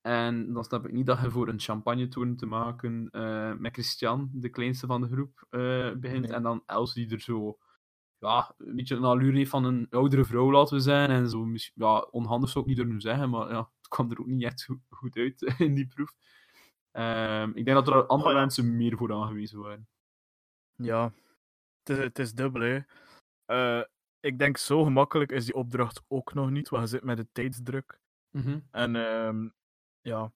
[0.00, 4.30] En dan snap ik niet dat je voor een champagne-tour te maken eh, met Christian,
[4.32, 6.26] de kleinste van de groep, eh, begint.
[6.26, 6.32] Nee.
[6.32, 7.58] En dan Els die er zo
[8.18, 11.10] ja, een beetje een allure heeft van een oudere vrouw, laten we zijn.
[11.10, 14.26] En zo, ja, onhandig zou ik niet durven zeggen, maar ja, het kwam er ook
[14.26, 16.14] niet echt go- goed uit in die proef.
[16.90, 18.40] Ehm, ik denk dat er andere Oh ja.
[18.40, 19.88] mensen meer voor aangewezen waren.
[20.74, 21.12] Ja,
[21.82, 22.78] het is, het is dubbel, hè.
[23.44, 23.84] Eh,
[24.26, 27.26] ik denk zo gemakkelijk is die opdracht ook nog niet, want je zit met de
[27.32, 28.00] tijdsdruk.
[28.70, 29.48] En ehm,
[30.00, 30.32] ja,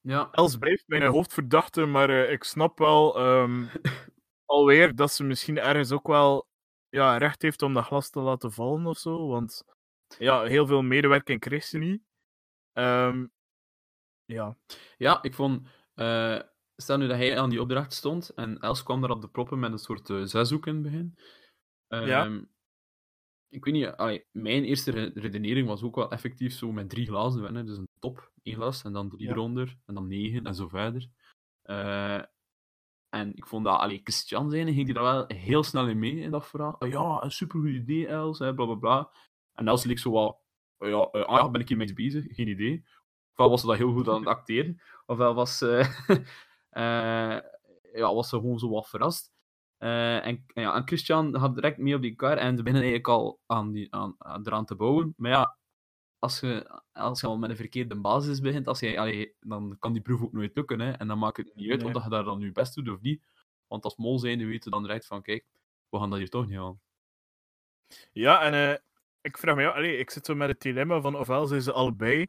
[0.00, 3.64] Ja, Els blijft mijn hoofdverdachte, maar eh, ik snap wel ehm,
[4.44, 6.48] alweer dat ze misschien ergens ook wel
[6.88, 9.26] ja, recht heeft om dat glas te laten vallen of zo.
[9.28, 9.64] Want
[10.18, 12.02] ja, heel veel medewerking kreeg ze niet.
[12.72, 13.26] Ehm,
[14.24, 14.56] ja,
[14.96, 15.68] Ja, ik vond...
[15.94, 16.40] eh,
[16.76, 19.58] stel nu dat hij aan die opdracht stond en Els kwam daar op de proppen
[19.58, 21.18] met een soort eh zeshoek in het begin.
[21.88, 22.24] Ja.
[23.48, 27.06] Ik weet niet, allee, mijn eerste re- redenering was ook wel effectief zo met drie
[27.06, 27.66] glazen winnen.
[27.66, 29.32] Dus een top, één glas, en dan drie Ja.
[29.32, 31.08] eronder, en dan negen, en zo verder.
[31.62, 32.22] Eh,
[33.08, 36.20] en ik vond dat, allee, Christian zijn, ging die daar wel heel snel in mee,
[36.20, 36.80] in dat verhaal.
[36.80, 39.10] Ah, ja, een supergoed idee, Els, hè, bla bla bla.
[39.52, 40.40] En Els leek zo wel,
[40.78, 42.24] ah ja, eh, ah ja, ben ik hiermee bezig?
[42.28, 42.84] Geen idee.
[43.30, 45.62] Ofwel was ze dat heel goed aan het acteren, ofwel was
[46.70, 47.38] eh,
[47.92, 49.32] ja, was ze gewoon zo wat verrast.
[49.78, 52.82] Eh, en, en ja, en Christian gaat direct mee op die kar en ze beginnen
[52.88, 55.14] eigenlijk al aan die, aan, aan, eraan te bouwen.
[55.16, 55.56] Maar ja,
[56.18, 59.92] als je, als je al met een verkeerde basis begint, als je, allee, dan kan
[59.92, 60.80] die proef ook nooit lukken.
[60.80, 60.90] Hè?
[60.90, 61.94] En dan maakt het niet uit Nee.
[61.94, 63.22] of je daar dan je best doet of niet.
[63.66, 65.44] Want als mol zijnde weet je dan direct van, kijk,
[65.88, 66.80] we gaan dat hier toch niet aan.
[68.12, 68.78] ja en eh,
[69.20, 71.72] ik vraag me af, allee, ik zit zo met het dilemma van ofwel zijn ze
[71.72, 72.26] allebei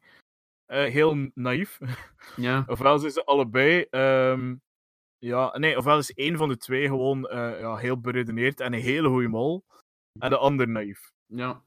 [0.65, 1.79] eh, heel naïef,
[2.36, 4.55] Ja, ofwel zijn ze allebei ehm,
[5.17, 8.82] ja, nee, ofwel is één van de twee gewoon eh, ja, heel beredeneerd en een
[8.82, 9.65] hele goede mol,
[10.19, 11.12] en de ander naïef.
[11.25, 11.65] ja.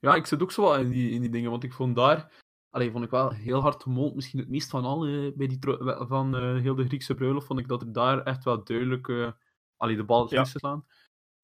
[0.00, 2.46] Ja, ik zit ook zo wel in die, in die dingen, want ik vond daar...
[2.70, 5.58] Allee, vond ik wel heel hard gemold, misschien het meest van alle bij die
[6.08, 9.32] van eh, heel de Griekse bruiloft, vond ik dat er daar echt wel duidelijk eh
[9.76, 10.84] allee, de bal is Ja.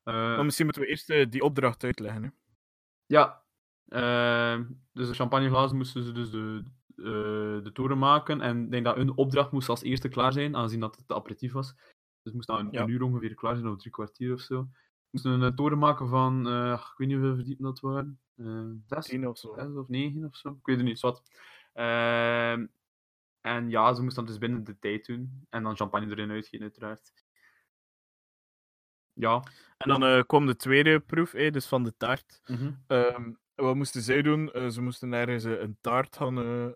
[0.03, 2.23] Eh, Maar misschien moeten we eerst eh, die opdracht uitleggen.
[2.23, 2.29] Hè.
[3.07, 3.43] Ja,
[4.93, 6.65] dus de champagneglazen moesten ze dus de,
[6.97, 7.05] eh,
[7.65, 8.41] de toren maken.
[8.41, 11.15] En ik denk dat hun opdracht moest als eerste klaar zijn, aangezien dat het de
[11.15, 11.73] aperitief was.
[11.75, 11.83] Dus
[12.23, 12.83] het moest na een, Ja.
[12.83, 14.69] een uur ongeveer klaar zijn, of drie kwartier of zo.
[14.71, 18.19] Ze moesten een toren maken van, eh, ik weet niet hoeveel verdiepen dat waren.
[18.37, 19.55] Eh zes, Tien of zo.
[19.57, 20.49] zes of negen of zo.
[20.49, 21.23] Ik weet het niet, wat.
[21.73, 22.67] Ehm,
[23.41, 25.47] en ja, ze moesten dat dus binnen de tijd doen.
[25.51, 27.13] En dan champagne erin uitgeven, uiteraard.
[29.13, 29.43] Ja.
[29.77, 32.41] En dan eh, kwam de tweede proef, dus van de taart.
[32.47, 32.73] mhm.
[32.87, 34.53] Ehm, wat moesten zij doen?
[34.53, 36.67] Eh, ze moesten ergens eh, een taart gaan, eh,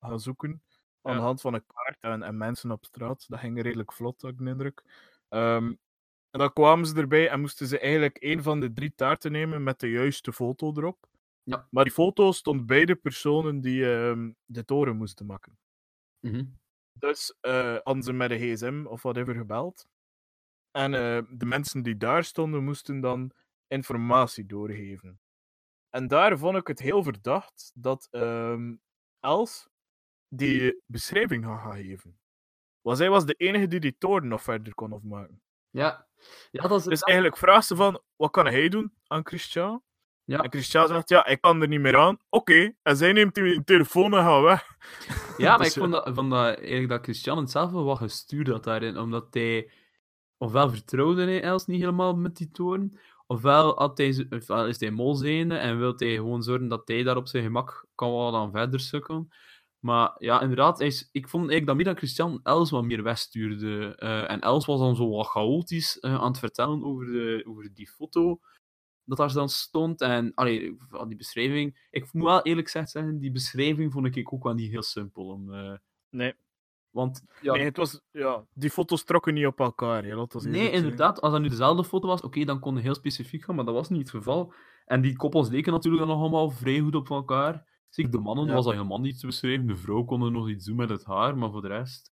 [0.00, 0.62] gaan zoeken.
[1.02, 3.24] Aan de hand van een kaart en, en mensen op straat.
[3.28, 4.82] Dat ging redelijk vlot, had ik de indruk.
[5.28, 5.74] Ehm,
[6.30, 9.62] en dan kwamen ze erbij en moesten ze eigenlijk een van de drie taarten nemen
[9.62, 11.06] met de juiste foto erop.
[11.42, 11.68] Ja.
[11.70, 15.58] Maar die foto stond bij de personen die ehm, de toren moesten maken.
[16.20, 16.44] Mhm.
[16.92, 19.88] Dus eh hadden ze met de gsm of whatever gebeld.
[20.70, 23.32] En eh, de mensen die daar stonden, moesten dan
[23.66, 25.20] informatie doorgeven.
[25.90, 28.74] En daar vond ik het heel verdacht dat ehm,
[29.20, 29.68] Els
[30.28, 32.18] die beschrijving had gaan geven.
[32.80, 35.42] Want zij was de enige die die toren nog verder kon afmaken.
[35.70, 36.06] Ja.
[36.50, 39.82] ja, dat is Dus eigenlijk vraagt ze van, wat kan hij doen aan Christian?
[40.24, 40.42] Ja.
[40.42, 42.18] En Christian zegt, ja, ik kan er niet meer aan.
[42.28, 44.76] Oké, en zij neemt die telefoon en gaat weg.
[45.36, 47.98] Ja, maar Dus, ik vond dat, vond dat eigenlijk dat Christian het zelf wel wat
[47.98, 49.70] gestuurd had daarin, omdat hij
[50.36, 54.90] ofwel vertrouwde hij Els niet helemaal met die toren, ofwel, had hij, ofwel is hij
[54.90, 58.50] mol en wil hij gewoon zorgen dat hij daar op zijn gemak kan wel dan
[58.50, 59.28] verder sukkelen.
[59.78, 63.02] Maar ja, inderdaad, hij is, ik vond eigenlijk dat meer dan Christian Els wat meer
[63.02, 63.96] wegstuurde.
[63.96, 67.74] Eh, en Els was dan zo wat chaotisch eh, aan het vertellen over, de, over
[67.74, 68.40] die foto
[69.08, 70.00] dat daar dan stond.
[70.00, 71.86] En allee, die beschrijving.
[71.90, 75.26] Ik moet wel eerlijk gezegd zeggen, die beschrijving vond ik ook wel niet heel simpel.
[75.26, 75.76] Om, eh,
[76.10, 76.34] Nee.
[76.90, 80.04] want ja, Nee, het was, ja, die foto's trokken niet op elkaar.
[80.04, 83.44] Hè, nee, inderdaad, als dat nu dezelfde foto was, oké, dan kon het heel specifiek
[83.44, 84.52] gaan, maar dat was niet het geval.
[84.84, 87.66] En die koppels leken natuurlijk dan nog allemaal vrij goed op elkaar.
[87.98, 88.52] Zie, de mannen Ja.
[88.52, 91.04] was dat helemaal niet te beschrijven, de vrouw kon er nog iets doen met het
[91.04, 92.12] haar, maar voor de rest...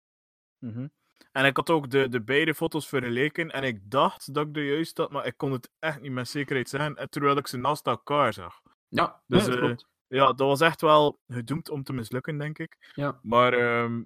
[0.59, 0.87] Mhm.
[1.31, 4.65] En ik had ook de, de beide foto's vergeleken en ik dacht dat ik de
[4.65, 7.57] juist had, maar ik kon het echt niet met zekerheid zeggen, en terwijl ik ze
[7.57, 8.61] naast elkaar zag.
[8.87, 9.75] Ja, Dus, ja, dat eh.
[10.07, 12.91] Ja, dat was echt wel gedoemd om te mislukken, denk ik.
[12.95, 13.19] Ja.
[13.23, 14.03] Maar ehm,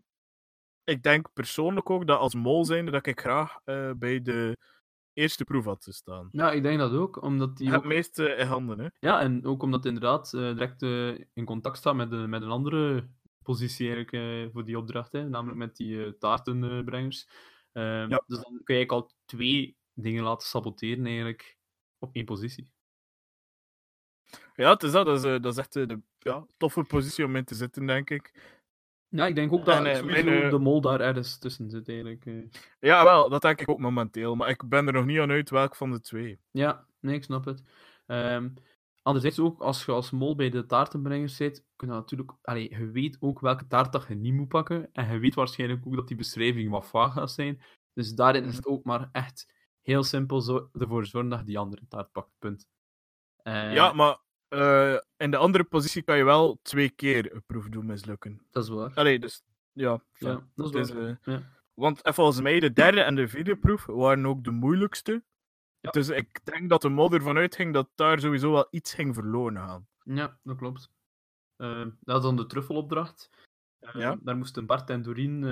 [0.83, 4.57] ik denk persoonlijk ook dat als mol zijnde dat ik graag eh, bij de
[5.17, 6.29] eerste proef had gestaan.
[6.31, 7.85] ja, ik denk dat ook, omdat die Het ook...
[7.85, 8.87] meeste in handen, hè.
[8.99, 12.41] Ja, en ook omdat het inderdaad eh, direct eh, in contact staat met, de, met
[12.41, 13.07] een andere
[13.43, 14.11] positie eigenlijk,
[14.47, 17.29] eh, voor die opdracht, hè, namelijk met die eh, taartenbrengers.
[17.71, 18.23] Ehm, Ja.
[18.27, 21.57] Dus dan kun je eigenlijk al twee dingen laten saboteren eigenlijk
[21.99, 22.71] op één positie.
[24.55, 25.05] Ja, het is dat.
[25.05, 27.85] Dat is, eh, dat is echt eh, de ja, toffe positie om in te zitten,
[27.85, 28.33] denk ik.
[29.09, 32.25] Ja, ik denk ook dat En, eh, eh, de mol daar ergens tussen zit, eigenlijk.
[32.25, 32.33] eh.
[32.79, 34.35] Ja, wel, dat denk ik ook momenteel.
[34.35, 36.39] Maar ik ben er nog niet aan uit welk van de twee.
[36.51, 37.63] Ja, nee, ik snap het.
[38.05, 38.47] Ehm
[39.07, 42.31] anderzijds ook, als je als mol bij de taartenbrengers zit, kun je natuurlijk...
[42.41, 44.89] Allee, je weet ook welke taart dat je niet moet pakken.
[44.93, 47.61] En je weet waarschijnlijk ook dat die beschrijving wat vaag gaat zijn.
[47.93, 51.57] Dus daarin is het ook maar echt heel simpel zo ervoor zorgen dat je die
[51.57, 52.31] andere taart pakt.
[52.39, 52.67] Punt.
[53.43, 54.17] Ja, maar
[54.47, 58.41] eh, in de andere positie kan je wel twee keer een proef doen mislukken.
[58.51, 58.91] dat is waar.
[58.93, 60.03] Allee, dus ja.
[60.13, 61.07] Ja, dat is waar.
[61.07, 61.55] eh, Ja.
[61.73, 65.23] Want volgens mij de derde en de vierde proef waren ook de moeilijkste.
[65.79, 65.89] Ja.
[65.89, 69.55] Dus ik denk dat de mod ervan uitging dat daar sowieso wel iets ging verloren
[69.57, 69.87] gaan.
[70.03, 70.89] Ja, dat klopt.
[71.55, 73.29] Eh, dat is dan de truffelopdracht.
[73.79, 74.17] Eh, Ja.
[74.21, 75.43] Daar moesten Bart en Doreen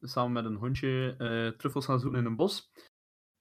[0.00, 2.70] samen met een hondje truffels gaan zoeken in een bos.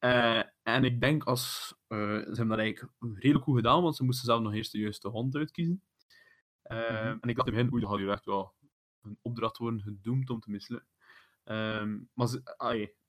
[0.03, 1.73] Eh, en ik denk als...
[1.87, 4.77] eh, ze hebben dat eigenlijk redelijk goed gedaan, want ze moesten zelf nog eerst de
[4.79, 5.81] juiste hond uitkiezen.
[6.61, 7.17] Eh, Mhm.
[7.21, 8.53] En ik dacht in het begin, oei, dat gaat hier echt wel
[9.01, 10.89] een opdracht worden gedoemd om te mislukken.
[11.43, 12.41] Ehm, maar ze,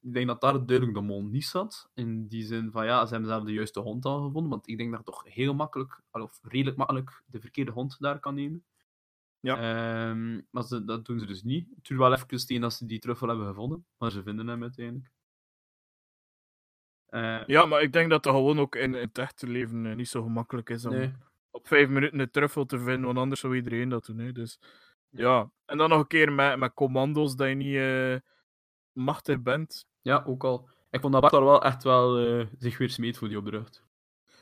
[0.01, 1.91] ik denk dat daar duidelijk de mol niet zat.
[1.95, 4.51] In die zin van ja, ze hebben zelf de juiste hond al gevonden.
[4.51, 8.21] Want ik denk dat je toch heel makkelijk, of redelijk makkelijk, de verkeerde hond daar
[8.21, 8.65] kan nemen.
[9.41, 9.57] Ja.
[9.57, 11.69] Ehm, maar ze, dat doen ze dus niet.
[11.75, 13.87] Het duurt wel even tegen dat ze die truffel hebben gevonden.
[13.99, 15.11] Maar ze vinden hem uiteindelijk.
[17.15, 19.95] Eh, Ja, maar ik denk dat dat gewoon ook in, in het echte leven eh,
[19.95, 21.13] niet zo gemakkelijk is om nee.
[21.51, 24.19] op vijf minuten een truffel te vinden, want anders zou iedereen dat doen.
[24.19, 24.33] Hè.
[24.33, 24.59] Dus
[25.09, 28.31] ja, en dan nog een keer met, met commando's dat je niet eh,
[28.93, 29.87] machtig bent.
[30.01, 30.69] Ja, ook al.
[30.91, 33.83] Ik vond dat Bart daar wel echt wel zich weer smeet voor die opdracht.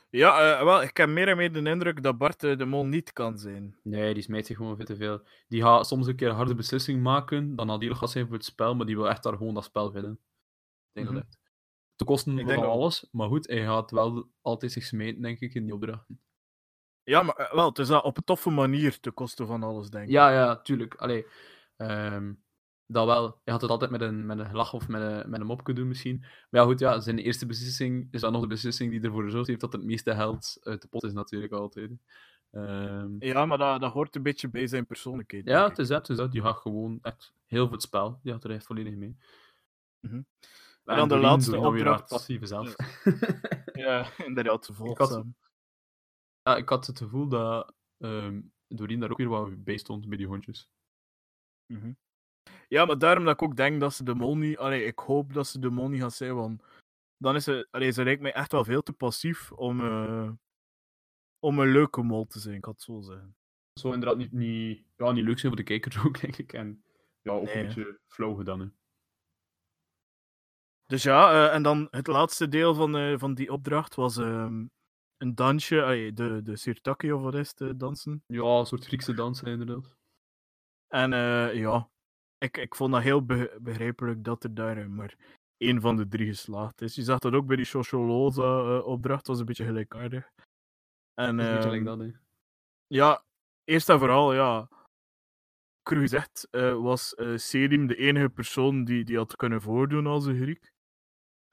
[0.09, 3.37] Ja, wel, ik heb meer en meer de indruk dat Bart de mol niet kan
[3.37, 3.75] zijn.
[3.83, 5.21] Nee, die smijt zich gewoon veel te veel.
[5.47, 8.45] Die gaat soms een keer een harde beslissing maken, dan nadelig gaat zijn voor het
[8.45, 10.11] spel, maar die wil echt daar gewoon dat spel winnen.
[10.11, 10.19] Ik
[10.93, 11.15] denk Mhm.
[11.15, 11.41] dat echt.
[12.03, 15.39] Te kosten Ik van denk alles, maar goed, hij gaat wel altijd zich smijten, denk
[15.39, 16.21] ik, in die opdrachten.
[17.03, 19.89] Ja, maar eh, wel, het is dat op een toffe manier te kosten van alles,
[19.89, 20.11] denk ik.
[20.11, 20.95] Ja, ja, tuurlijk.
[20.95, 21.25] Allee,
[21.75, 22.33] ehm,
[22.85, 23.39] dat wel.
[23.43, 25.63] Je had het altijd met een, met een lach of met een, met een mop
[25.63, 26.19] kunnen doen, misschien.
[26.19, 29.47] Maar ja, goed, ja, zijn eerste beslissing is dan nog de beslissing die ervoor gezorgd
[29.47, 31.91] heeft dat het meeste geld uit de pot is, natuurlijk altijd.
[32.51, 35.47] Ehm, Ja, maar dat, dat hoort een beetje bij zijn persoonlijkheid.
[35.47, 36.31] ja, het is dat, het is dat.
[36.31, 38.19] Die gaat gewoon echt heel veel spel.
[38.23, 39.17] Die gaat er echt volledig mee.
[39.99, 40.21] Mhm.
[40.85, 42.07] En dan de laatste dan opdracht.
[42.09, 42.75] passieve zelf.
[43.73, 45.35] Ja, inderdaad, had- volgzaam.
[46.41, 50.17] ja, ik had het gevoel dat ehm Doreen daar ook weer wat bij stond bij
[50.17, 50.69] die hondjes.
[51.73, 51.93] Mhm.
[52.67, 54.57] Ja, maar daarom dat ik ook denk dat ze de mol niet...
[54.57, 56.63] Allee, ik hoop dat ze de mol niet gaat zijn, want
[57.17, 57.67] dan is ze...
[57.71, 60.31] Allee, ze lijkt mij echt wel veel te passief om, eh,
[61.39, 63.35] om een leuke mol te zijn, ik had het zo zeggen.
[63.79, 66.53] Zo inderdaad niet, niet, ja, niet leuk zijn voor de kijker ook, denk ik.
[66.53, 66.83] En
[67.21, 68.59] ja, ook Nee, een beetje flauw gedaan.
[68.59, 68.67] Hè.
[70.85, 74.65] Dus ja, eh, en dan het laatste deel van, eh, van die opdracht was ehm,
[75.17, 78.23] een dansje, de, de sirtaki of wat is het, eh, dansen.
[78.27, 79.95] Ja, een soort Griekse dans, inderdaad.
[80.87, 81.11] En
[81.55, 81.89] ja,
[82.37, 85.15] ik, ik vond dat heel be- begrijpelijk dat er daar maar
[85.57, 86.95] één van de drie geslaagd is.
[86.95, 90.31] Je zag dat ook bij die Socioloza-opdracht, was een beetje gelijkaardig.
[91.13, 92.11] En, Dat is een beetje ehm, dat, hè.
[92.87, 93.23] Ja,
[93.63, 94.69] eerst en vooral, ja.
[95.81, 96.47] Cru gezegd,
[96.81, 100.72] was Selim de enige persoon die, die had kunnen voordoen als een Griek.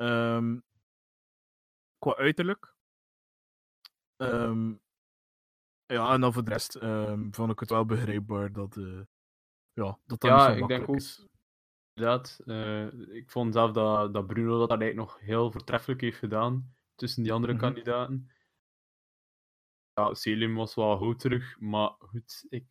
[0.01, 0.59] Ehm,
[1.99, 2.75] qua uiterlijk.
[4.17, 4.75] Ehm,
[5.87, 9.01] ja, en dan voor de rest ehm, vond ik het wel begrijpbaar dat eh,
[9.73, 11.27] ja, dat, dat Ja, ik denk ook- is.
[11.95, 12.41] Inderdaad.
[12.47, 12.87] eh,
[13.17, 17.33] ik vond zelf dat, dat Bruno dat eigenlijk nog heel voortreffelijk heeft gedaan tussen die
[17.33, 17.63] andere Mhm.
[17.63, 18.31] kandidaten.
[19.95, 22.65] Ja, Selim was wel goed terug, maar goed, ik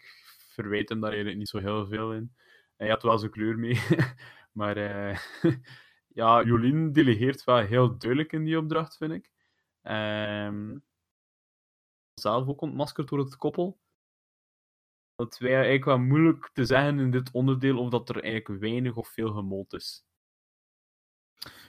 [0.53, 2.35] verwijt hem daar eigenlijk niet zo heel veel in.
[2.75, 3.73] Hij had wel zijn kleur mee,
[4.59, 5.19] maar eh,
[6.19, 9.31] ja, Jolien delegeert wel heel duidelijk in die opdracht, vind ik.
[9.81, 10.77] Ehm,
[12.13, 13.79] zelf ook ontmaskerd door het koppel.
[15.15, 18.95] Dat wij eigenlijk wel moeilijk te zeggen in dit onderdeel of dat er eigenlijk weinig
[18.95, 20.05] of veel gemold is.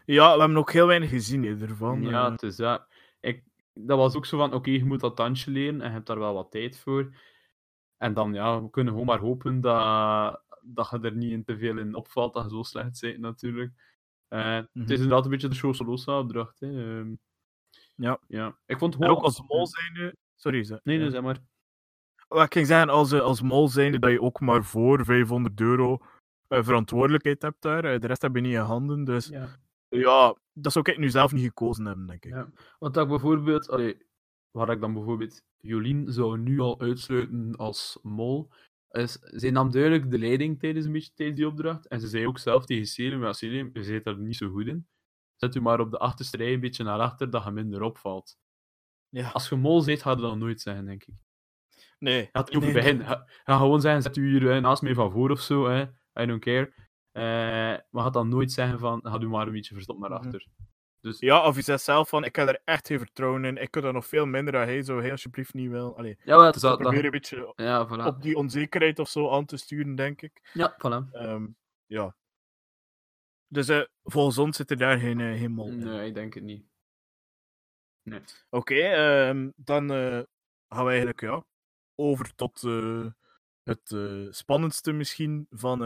[0.04, 2.02] Ja, we hebben ook heel weinig gezien hè, ervan.
[2.02, 2.30] Ja, eh.
[2.30, 2.86] het is dat.
[3.20, 6.06] Ik, dat was ook zo van, oké, je moet dat dansje leren en je hebt
[6.06, 7.16] daar wel wat tijd voor.
[7.96, 11.58] En dan, ja, we kunnen gewoon maar hopen dat, dat je er niet in te
[11.58, 13.89] veel in opvalt, dat je zo slecht bent, natuurlijk.
[14.30, 14.80] Eh, Mhm.
[14.80, 16.66] Het is inderdaad een beetje de Sociolosa-opdracht, hè.
[17.00, 17.14] Ehm,
[17.94, 18.18] Ja.
[18.26, 18.58] ja.
[18.66, 19.10] Ik vond gewoon...
[19.10, 20.16] ook als mol zijnde...
[20.34, 20.80] Sorry, zeg.
[20.82, 21.38] Nee, nee, zeg maar.
[22.28, 25.60] Wat ik ging zeggen, als, eh, als mol zijnde dat je ook maar voor 500
[25.60, 25.98] euro
[26.48, 27.82] eh, verantwoordelijkheid hebt daar.
[28.00, 29.04] De rest heb je niet in handen.
[29.04, 29.48] Dus Ja.
[29.88, 32.32] ja, dat zou ik nu zelf niet gekozen hebben, denk ik.
[32.32, 32.50] Ja.
[32.78, 34.06] Want dat ik bijvoorbeeld, allee,
[34.50, 38.50] waar ik dan bijvoorbeeld Jolien zou nu al uitsluiten als mol,
[38.90, 41.88] is, zij nam duidelijk de leiding tijdens, een beetje, tijdens die opdracht.
[41.88, 44.66] En ze zei ook zelf tegen Selim, ja Selim, je zit er niet zo goed
[44.66, 44.88] in.
[45.36, 48.38] Zet u maar op de achterste rij een beetje naar achter, dat je minder opvalt.
[49.08, 49.28] Ja.
[49.30, 51.14] Als je mol zit, gaat dat nooit zeggen, denk ik.
[51.98, 52.28] Nee.
[52.32, 53.06] Over nee, beginnen.
[53.06, 55.68] Ga, ga gewoon zeggen, zet u hier eh, naast mij van voor of zo.
[55.68, 55.80] Hè.
[56.22, 56.72] I don't care.
[57.12, 57.22] Eh,
[57.90, 60.18] maar gaat dan nooit zeggen van, ga u maar een beetje verstopt naar Mhm.
[60.18, 60.46] achter.
[61.00, 63.56] Dus Ja, of je zegt zelf van, ik heb er echt geen vertrouwen in.
[63.56, 65.96] Ik kan er nog veel minder dan hij, zou hij alsjeblieft niet wel.
[65.96, 68.06] Allee, ja, dat, probeer dat- een beetje ja, voilà.
[68.06, 70.50] op die onzekerheid of zo aan te sturen, denk ik.
[70.52, 71.10] Ja, voilà.
[71.12, 71.46] Ehm,
[71.86, 72.16] ja.
[73.46, 75.78] Dus eh, volgens ons zit er daar geen, geen mol in.
[75.78, 76.68] Nee, ik denk het niet.
[78.50, 80.20] Oké, ehm, dan eh,
[80.68, 81.44] gaan we eigenlijk ja,
[81.94, 82.60] over tot
[83.62, 83.94] het
[84.34, 85.78] spannendste misschien van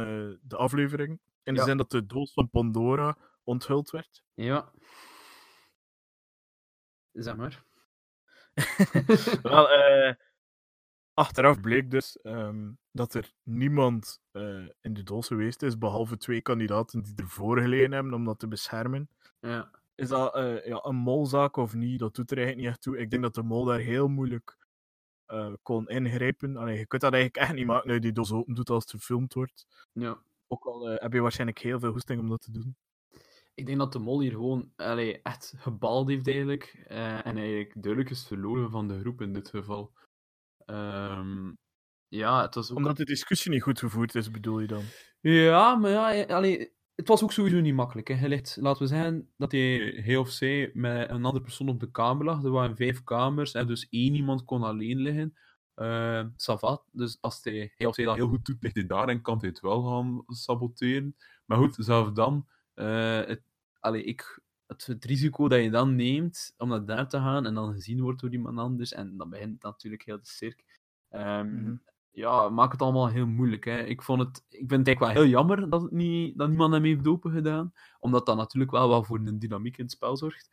[0.42, 1.20] de aflevering.
[1.42, 1.66] In de Ja.
[1.66, 4.22] zin dat de doos van Pandora onthuld werd.
[4.34, 4.72] Ja.
[7.12, 7.64] Zeg maar.
[9.42, 10.14] Wel, eh,
[11.14, 16.40] achteraf bleek dus ehm, dat er niemand eh, in de doos geweest is, behalve twee
[16.40, 19.08] kandidaten die ervoor gelegen hebben om dat te beschermen.
[19.40, 19.70] Ja.
[19.94, 21.98] Is dat eh, ja, een molzaak of niet?
[21.98, 22.98] Dat doet er eigenlijk niet echt toe.
[22.98, 24.62] Ik denk dat de mol daar heel moeilijk
[25.62, 26.56] kon ingrijpen.
[26.56, 28.82] Allee, je kunt dat eigenlijk echt niet maken dat je die doos open doet als
[28.82, 29.66] het gefilmd wordt.
[29.92, 30.18] ja.
[30.46, 32.76] Ook al heb je waarschijnlijk heel veel hoesting om dat te doen.
[33.54, 36.84] Ik denk dat de mol hier gewoon allee, echt gebald heeft eigenlijk.
[36.86, 39.92] eh, en eigenlijk duidelijk is verloren van de groep in dit geval.
[40.64, 41.52] Ehm,
[42.08, 42.76] ja, het was ook...
[42.76, 44.82] Omdat de discussie niet goed gevoerd is, bedoel je dan?
[45.20, 48.08] Ja, maar ja, allee, het was ook sowieso niet makkelijk.
[48.08, 48.14] Hè.
[48.14, 51.80] Hij ligt, laten we zeggen dat hij, hij of zij met een andere persoon op
[51.80, 52.44] de kamer lag.
[52.44, 55.36] Er waren vijf kamers en dus één iemand kon alleen liggen.
[55.76, 59.08] Uh, Savat, dus als hij, hij of zij dat heel goed doet, ligt hij daar
[59.08, 61.16] en kan hij het wel gaan saboteren.
[61.44, 63.42] Maar goed, zelfs dan, eh, het,
[63.80, 67.54] allee, ik, het, het risico dat je dan neemt om naar daar te gaan en
[67.54, 70.64] dan gezien wordt door iemand anders, en dan begint natuurlijk heel de cirk.
[71.08, 71.74] Ehm, Mhm.
[72.10, 73.64] ja, maakt het allemaal heel moeilijk.
[73.64, 73.78] Hè.
[73.78, 76.72] Ik, vond het, ik vind het eigenlijk wel heel jammer dat, het niet, dat niemand
[76.72, 77.72] hem heeft gedaan.
[77.98, 80.48] Omdat dat natuurlijk wel wel voor een dynamiek in het spel zorgt.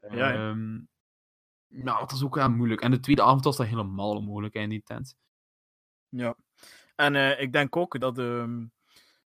[0.00, 0.32] Ja, ja.
[0.32, 0.80] Ehm,
[1.68, 2.80] nou, dat is ook wel moeilijk.
[2.80, 5.16] En de tweede avond was dat helemaal onmogelijk hè, in die tent.
[6.08, 6.36] Ja.
[6.94, 8.64] En eh, ik denk ook dat ehm,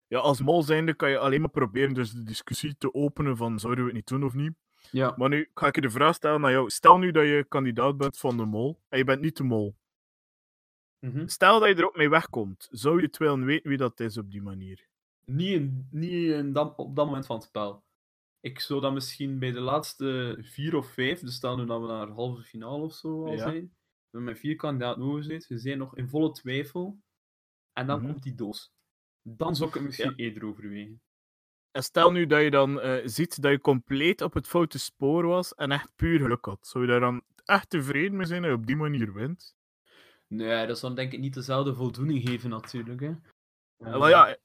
[0.07, 3.59] ja, als mol zijnde kan je alleen maar proberen dus de discussie te openen van
[3.59, 4.53] zouden we het niet doen of niet.
[4.91, 5.13] Ja.
[5.17, 6.69] Maar nu ga ik je de vraag stellen naar jou.
[6.69, 9.75] Stel nu dat je kandidaat bent van de mol en je bent niet de mol.
[10.99, 11.27] Mhm.
[11.27, 12.67] Stel dat je er ook mee wegkomt.
[12.71, 14.87] Zou je het willen weten wie dat is op die manier?
[15.25, 17.83] Niet, in, niet in op dat moment van het spel.
[18.39, 21.87] Ik zou dat misschien bij de laatste vier of vijf, dus stel nu dat we
[21.87, 23.37] naar halve finale of zo al Ja.
[23.37, 23.75] zijn,
[24.09, 26.97] we met vier kandidaten over zijn, we zijn nog in volle twijfel,
[27.73, 28.11] en dan Mhm.
[28.11, 28.73] komt die doos.
[29.29, 31.01] Dan zou ik het misschien eerder overwegen.
[31.71, 35.25] En stel nu dat je dan eh, ziet dat je compleet op het foute spoor
[35.25, 36.67] was en echt puur geluk had.
[36.67, 39.55] Zou je daar dan echt tevreden mee zijn dat je op die manier wint?
[40.27, 42.99] Nee, dat zou denk ik niet dezelfde voldoening geven natuurlijk.
[42.99, 43.07] Hè.
[43.77, 44.37] Eh, wel ja,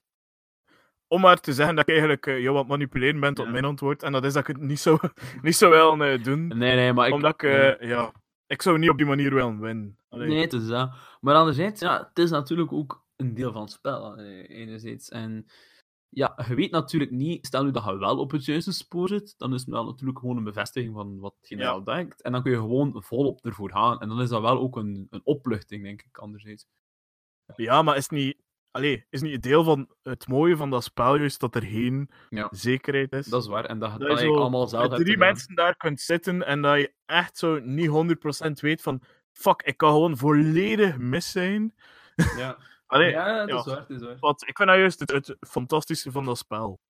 [1.13, 3.51] om maar te zeggen dat ik eigenlijk eh, jou aan het manipuleren ben tot Ja.
[3.51, 4.99] mijn antwoord en dat is dat ik het niet zo,
[5.43, 6.47] niet zo wel eh, doen.
[6.47, 7.15] Nee, nee, maar ik...
[7.15, 8.13] Omdat ik, eh, ja,
[8.47, 9.99] ik zou niet op die manier willen winnen.
[10.09, 10.29] Allee.
[10.29, 10.91] Nee, het is dat.
[11.21, 15.09] Maar anderzijds, ja, het is natuurlijk ook een deel van het spel, eh, enerzijds.
[15.09, 15.47] En
[16.09, 19.35] ja, je weet natuurlijk niet, stel nu dat je wel op het juiste spoor zit,
[19.37, 21.71] dan is het wel natuurlijk gewoon een bevestiging van wat je Ja.
[21.71, 22.23] al denkt.
[22.23, 24.01] En dan kun je gewoon volop ervoor gaan.
[24.01, 26.67] En dan is dat wel ook een, een opluchting, denk ik, anderzijds.
[27.57, 28.37] Ja, maar is niet,
[28.71, 32.11] allee, is niet een deel van het mooie van dat spel juist dat er geen
[32.29, 32.49] Ja.
[32.51, 33.27] zekerheid is?
[33.27, 33.65] Dat is waar.
[33.65, 35.29] En dat je Dat het je eigenlijk zo allemaal zelf hebt drie gedaan.
[35.29, 39.77] mensen daar kunt zitten en dat je echt zo niet 100% weet van fuck, ik
[39.77, 41.75] kan gewoon volledig mis zijn.
[42.37, 42.59] Ja,
[42.93, 44.35] Allee, ja dat is waar, dat is waar.
[44.47, 46.81] ik vind dat juist het, het fantastische van dat spel.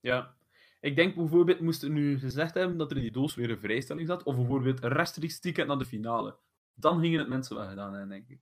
[0.00, 0.36] Ja.
[0.80, 4.06] Ik denk bijvoorbeeld, moesten nu gezegd hebben dat er in die doos weer een vrijstelling
[4.06, 6.38] zat, of bijvoorbeeld rechtstreeks ticket naar de finale.
[6.74, 8.40] Dan gingen het mensen wel gedaan hebben, denk ik.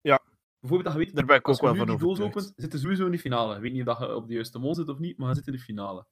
[0.00, 0.22] Ja.
[0.60, 2.20] Bijvoorbeeld dat je weet, Daar ben ik als ook je wel nu van die doos
[2.20, 3.54] opent, zit je sowieso in de finale.
[3.54, 5.46] Ik weet niet of je op de juiste mol zit of niet, maar je zit
[5.46, 6.06] in de finale.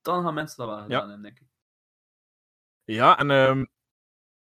[0.00, 1.48] Dan gaan mensen dat wel gedaan hebben, denk ik.
[2.84, 3.64] Ja, en ehm,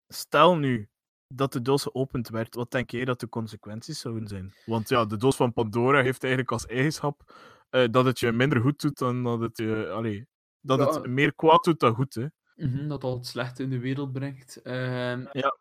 [0.09, 0.91] stel nu
[1.29, 4.55] dat de doos geopend werd, wat denk jij dat de consequenties zouden zijn?
[4.67, 7.33] Want ja, de doos van Pandora heeft eigenlijk als eigenschap
[7.71, 9.89] eh, dat het je minder goed doet dan dat het je...
[9.89, 10.27] Allee,
[10.61, 10.85] dat Ja.
[11.01, 12.27] het meer kwaad doet dan goed, hè?
[12.55, 14.63] Mhm, dat al het slechte in de wereld brengt.
[14.63, 15.57] Ehm, Ja.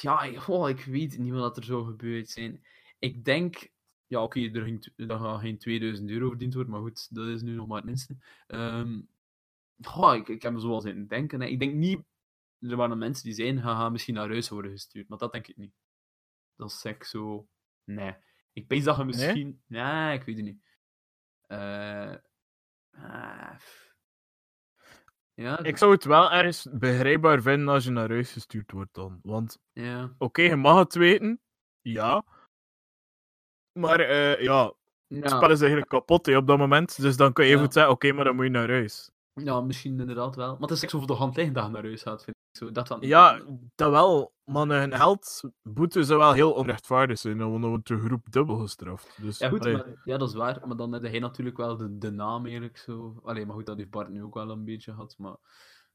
[0.00, 0.22] Ja,
[0.68, 2.64] ik- weet niet wat er zou gebeurd zijn.
[2.98, 3.68] Ik denk...
[4.06, 7.26] Ja, oké, er, ging t- er gaat geen 2000 euro verdiend worden, maar goed, dat
[7.26, 8.16] is nu nog maar het minste.
[9.80, 11.40] Goh, ik, ik heb me zo wel zitten denken.
[11.40, 11.46] Hè.
[11.46, 12.00] Ik denk niet...
[12.60, 15.56] Er waren mensen die zeiden, haha, misschien naar huis worden gestuurd, maar dat denk ik
[15.56, 15.72] niet.
[16.56, 17.48] Dat is echt zo...
[17.84, 18.14] Nee.
[18.52, 19.62] Ik denk dat je misschien...
[19.66, 20.62] Nee, ik weet het niet.
[21.46, 22.14] Ah,
[23.56, 23.94] pff.
[25.34, 29.20] ja, Ik zou het wel ergens begrijpbaar vinden als je naar huis gestuurd wordt dan.
[29.22, 30.14] Want ja.
[30.18, 31.40] oké, je mag het weten,
[31.80, 32.24] ja.
[33.72, 34.64] Maar eh, ja,
[35.08, 35.28] het Ja.
[35.28, 37.00] spel is eigenlijk kapot hè, op dat moment.
[37.00, 39.10] Dus dan kan je even zeggen, oké, maar dan moet je naar huis.
[39.44, 40.52] Ja, misschien inderdaad wel.
[40.52, 42.36] Maar het is echt zo voor de hand liggen dat je naar huis gaat, vind
[42.36, 42.56] ik.
[42.56, 42.98] Zo, dat dan...
[43.00, 43.42] Ja,
[43.74, 44.32] dat wel.
[44.44, 49.18] Maar een heldboete zou wel heel onrechtvaardig zijn, want dan wordt de groep dubbel gestraft.
[49.22, 50.60] Dus, Ja, goed, maar, ja, dat is waar.
[50.66, 53.20] Maar dan heb hij natuurlijk wel de, de naam eigenlijk zo.
[53.24, 55.14] Allee, maar goed, dat heeft Bart nu ook wel een beetje gehad.
[55.18, 55.36] Maar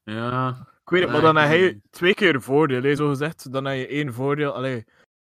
[0.04, 0.50] ja,
[0.82, 3.52] Ik weet het, maar dan heb je twee keer voordeel, hè, zo gezegd.
[3.52, 4.86] Dan heb je één voordeel, allee,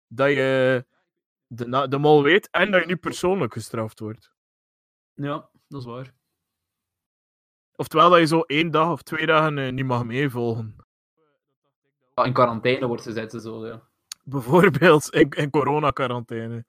[0.07, 0.85] dat je
[1.47, 4.33] de, de mol weet en dat je niet persoonlijk gestraft wordt.
[5.13, 6.13] ja, dat is waar.
[7.75, 10.75] Oftewel dat je zo één dag of twee dagen eh, niet mag meevolgen.
[12.15, 13.81] Ja, in quarantaine wordt gezet en zo, ja.
[14.23, 16.65] Bijvoorbeeld in.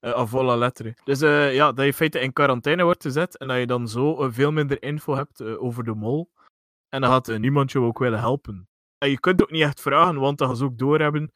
[0.00, 0.94] Eh à volle lettre.
[1.04, 3.88] Dus eh, ja, dat je in feite in quarantaine wordt gezet en dat je dan
[3.88, 6.30] zo veel minder info hebt over de mol.
[6.88, 8.68] En dan gaat niemand je ook willen helpen.
[8.98, 11.32] En je kunt ook niet echt vragen, want dan gaan ze ook doorhebben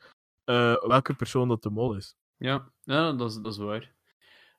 [0.87, 2.17] welke persoon dat de mol is.
[2.37, 3.96] Ja, ja dat, is, dat is waar.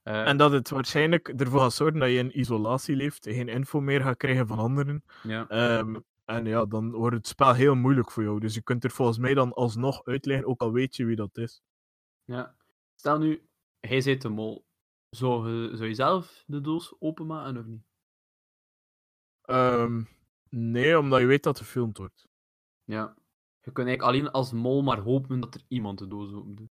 [0.08, 3.82] Eh, En dat het waarschijnlijk ervoor gaat zorgen dat je in isolatie leeft, geen info
[3.82, 5.04] meer gaat krijgen van anderen.
[5.24, 5.48] ja.
[5.48, 5.96] Ehm,
[6.26, 8.40] en ja, dan wordt het spel heel moeilijk voor jou.
[8.40, 11.38] Dus je kunt er volgens mij dan alsnog uitleggen, ook al weet je wie dat
[11.38, 11.62] is.
[12.26, 12.56] ja.
[12.96, 13.48] Stel nu,
[13.80, 14.66] hij zit de mol.
[15.10, 17.84] Zou je, zou je zelf de doos openmaken of niet?
[19.42, 20.04] Ehm,
[20.50, 22.28] nee, omdat je weet dat er gefilmd wordt.
[22.84, 23.16] Ja.
[23.62, 26.70] Je kunt eigenlijk alleen als mol maar hopen dat er iemand de doos opent.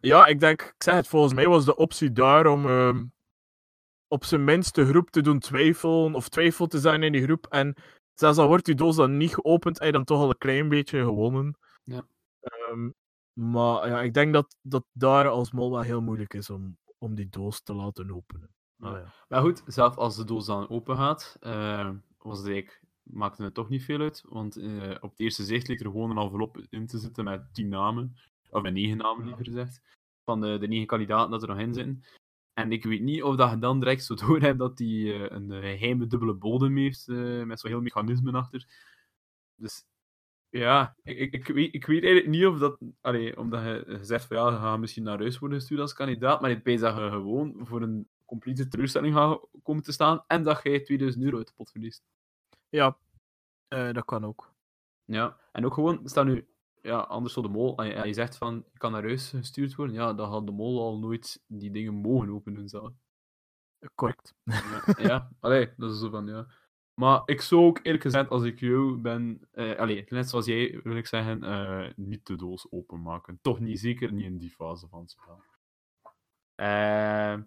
[0.00, 3.04] Ja, ik denk, ik zeg het, volgens mij was de optie daar om ehm,
[4.08, 7.46] op zijn minst de groep te doen twijfelen, of twijfel te zijn in die groep.
[7.46, 7.74] En
[8.14, 11.02] zelfs al wordt die doos dan niet geopend, je dan toch al een klein beetje
[11.02, 11.58] gewonnen.
[11.82, 12.06] Ja.
[12.40, 12.90] Ehm,
[13.32, 17.14] maar ja, ik denk dat dat daar als mol wel heel moeilijk is om, om
[17.14, 18.50] die doos te laten openen.
[18.76, 18.96] Ja.
[18.96, 19.12] Ja.
[19.28, 23.68] Maar goed, zelf als de doos dan open gaat, eh, was eigenlijk, maakte het toch
[23.68, 24.22] niet veel uit.
[24.28, 27.54] Want eh, op het eerste zicht leek er gewoon een envelop in te zitten met
[27.54, 28.16] tien namen.
[28.50, 29.82] Of met negen namen, liever gezegd.
[30.24, 32.04] Van de, de negen kandidaten dat er nog in zitten.
[32.52, 35.36] En ik weet niet of dat je dan direct zo door hebt dat die eh,
[35.36, 38.66] een eh, geheime dubbele bodem heeft, eh, met zo'n heel mechanisme achter.
[39.54, 39.84] Dus
[40.48, 42.78] ja, ik, ik, weet, ik weet eigenlijk niet of dat...
[43.00, 46.40] Allee, omdat je zegt van ja, je gaat misschien naar huis worden gestuurd als kandidaat,
[46.40, 50.42] maar ik weet dat je gewoon voor een complete teleurstelling gaat komen te staan en
[50.42, 52.02] dat je 2000 euro uit de pot verliest.
[52.68, 52.98] Ja,
[53.68, 54.52] eh, dat kan ook.
[55.04, 56.46] Ja, en ook gewoon, stel nu,
[56.82, 59.28] ja, anders zo de mol, en je, en je zegt van, je kan naar huis
[59.28, 62.92] gestuurd worden, ja, dan had de mol al nooit die dingen mogen openen zelf.
[63.94, 64.34] Correct.
[64.44, 66.46] Ja, ja, allee, dat is zo van, ja.
[66.94, 70.80] Maar ik zou ook eerlijk gezegd, als ik jou ben, eh, allee, net zoals jij,
[70.82, 73.38] wil ik zeggen, eh, niet de doos openmaken.
[73.42, 75.42] Toch niet, zeker niet in die fase van het spel.
[76.54, 77.38] Eh,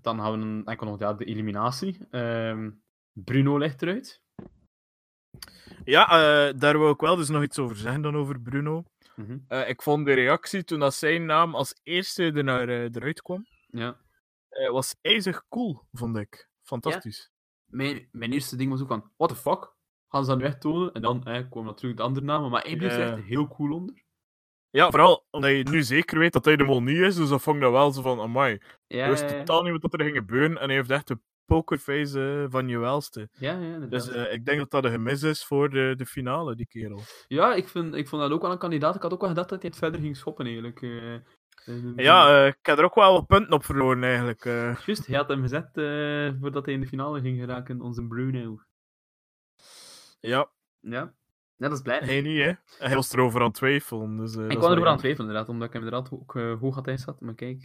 [0.00, 1.98] dan hebben we enkel nog ja, de eliminatie.
[2.10, 2.70] Ehm,
[3.12, 4.23] Bruno ligt eruit.
[5.84, 8.84] Ja, eh, daar wil ik wel dus nog iets over zeggen dan over Bruno.
[9.16, 9.38] Mhm.
[9.48, 13.22] Eh, ik vond de reactie toen dat zijn naam als eerste er naar, eh, eruit
[13.22, 13.96] kwam, Ja.
[14.48, 16.48] eh, was ijzig cool, vond ik.
[16.62, 17.30] Fantastisch.
[17.64, 19.72] Mijn, mijn eerste ding was ook van, what the fuck?
[20.08, 20.92] Gaan ze dat nu echt tonen?
[20.92, 23.72] En dan eh, kwamen natuurlijk de andere namen, maar hij bleef er echt heel cool
[23.74, 24.02] onder.
[24.70, 27.42] Ja, vooral omdat je nu zeker weet dat hij de mol niet is, dus dat
[27.42, 28.58] vond ik dat wel zo van, amai.
[28.86, 32.42] Ja, Ik wist totaal niet wat er ging gebeuren en hij heeft echt de pokerface
[32.42, 33.28] eh, van je welste.
[33.38, 33.78] ja, ja.
[33.78, 37.00] Dus eh, ik denk dat dat een gemis is voor de, de finale, die kerel.
[37.28, 38.94] Ja, ik, vind, ik vond dat ook wel een kandidaat.
[38.94, 40.82] Ik had ook wel gedacht dat hij het verder ging schoppen, eigenlijk.
[40.82, 41.14] eh.
[41.14, 44.44] Eh, Ja, eh, ik heb er ook wel wat punten op verloren, eigenlijk.
[44.44, 45.68] Juist, hij had hem gezet
[46.40, 48.60] voordat hij in de finale ging geraken, onze Bruno.
[50.20, 51.14] ja, Ja,
[51.56, 51.98] ja dat is blij.
[51.98, 52.52] hij niet, hè.
[52.86, 54.16] Hij was erover aan het twijfelen.
[54.16, 57.20] Dus, ik kwam erover aan twijfelen, inderdaad, omdat ik hem inderdaad ook hoog had ingezet.
[57.20, 57.62] Maar kijk,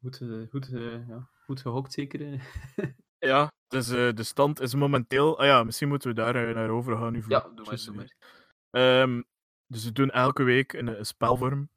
[0.00, 0.70] goed, goed,
[1.08, 2.32] ja, goed gehokt zeker.
[2.32, 2.40] eh.
[3.18, 5.38] Ja, dus eh, de stand is momenteel...
[5.38, 7.22] Ah ja, misschien moeten we daar eh, naar over gaan nu.
[7.28, 8.16] ja, voor- doe maar, doe maar.
[8.70, 9.22] Ehm,
[9.66, 11.70] dus we doen elke week een, een spelvorm.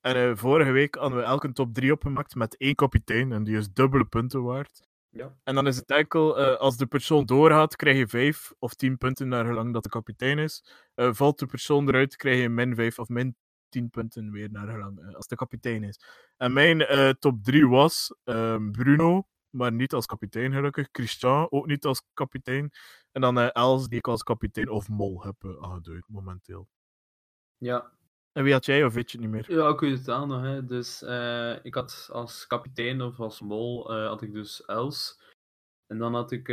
[0.00, 3.32] En vorige week hadden we elke top 3 opgemaakt met één kapitein.
[3.32, 4.88] En die is dubbele punten waard.
[5.08, 5.36] Ja.
[5.44, 9.28] En dan is het enkel, als de persoon doorgaat, krijg je 5 of 10 punten
[9.28, 10.64] naar gelang dat de kapitein is.
[10.94, 13.36] Valt de persoon eruit, krijg je min 5 of min
[13.72, 16.00] 10 punten weer naar gelang eh, als de kapitein is.
[16.36, 20.88] En mijn eh, top 3 was ehm, Bruno, maar niet als kapitein gelukkig.
[20.92, 22.70] Christian, ook niet als kapitein.
[23.12, 26.68] En dan eh, Els, die ik als kapitein of mol heb aangeduid momenteel.
[27.56, 27.92] Ja,
[28.32, 29.58] En wie had jij, of weet je het niet meer?
[29.58, 30.42] Ja, ik weet het aan nog.
[30.42, 30.64] Hè.
[30.66, 31.02] Dus
[31.62, 35.20] ik had als kapitein of als mol had ik dus Els.
[35.86, 36.48] En dan had ik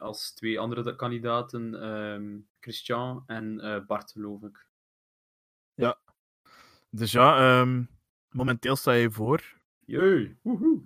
[0.00, 4.66] als twee andere da- kandidaten ehm, Christian en Bart, geloof ik.
[6.90, 7.82] Dus ja, ehm,
[8.28, 9.54] momenteel sta je voor.
[9.86, 10.80] Jee, woehoe.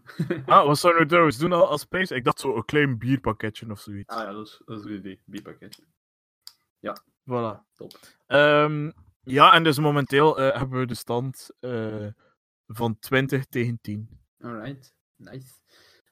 [0.47, 2.11] Ah, wat zou je nou trouwens doen al- als prijs?
[2.11, 4.15] Ik dacht zo een klein bierpakketje of zoiets.
[4.15, 5.21] ah ja, dat is, dat is een goed idee.
[5.25, 5.83] Bierpakketje.
[7.31, 7.61] Voilà.
[7.75, 7.99] Top.
[8.27, 8.91] Ehm,
[9.23, 12.07] ja, en dus momenteel eh, hebben we de stand eh,
[12.67, 14.09] van 20 tegen 10.
[14.41, 15.53] Alright, nice.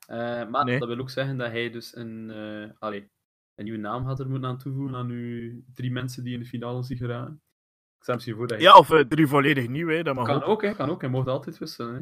[0.06, 0.78] Eh, maar Nee.
[0.78, 2.30] dat wil ook zeggen dat hij dus een...
[2.78, 3.10] allee,
[3.54, 6.46] een nieuwe naam had er moeten aan toevoegen aan uw drie mensen die in de
[6.46, 7.42] finale zijn geraken.
[8.06, 8.64] Ik voor dat je...
[8.64, 10.62] Ja, of eh, drie volledig nieuw, hè, dat mag kan ook.
[10.62, 10.74] hè.
[10.74, 11.00] Kan ook.
[11.00, 11.94] Je mocht altijd wisselen,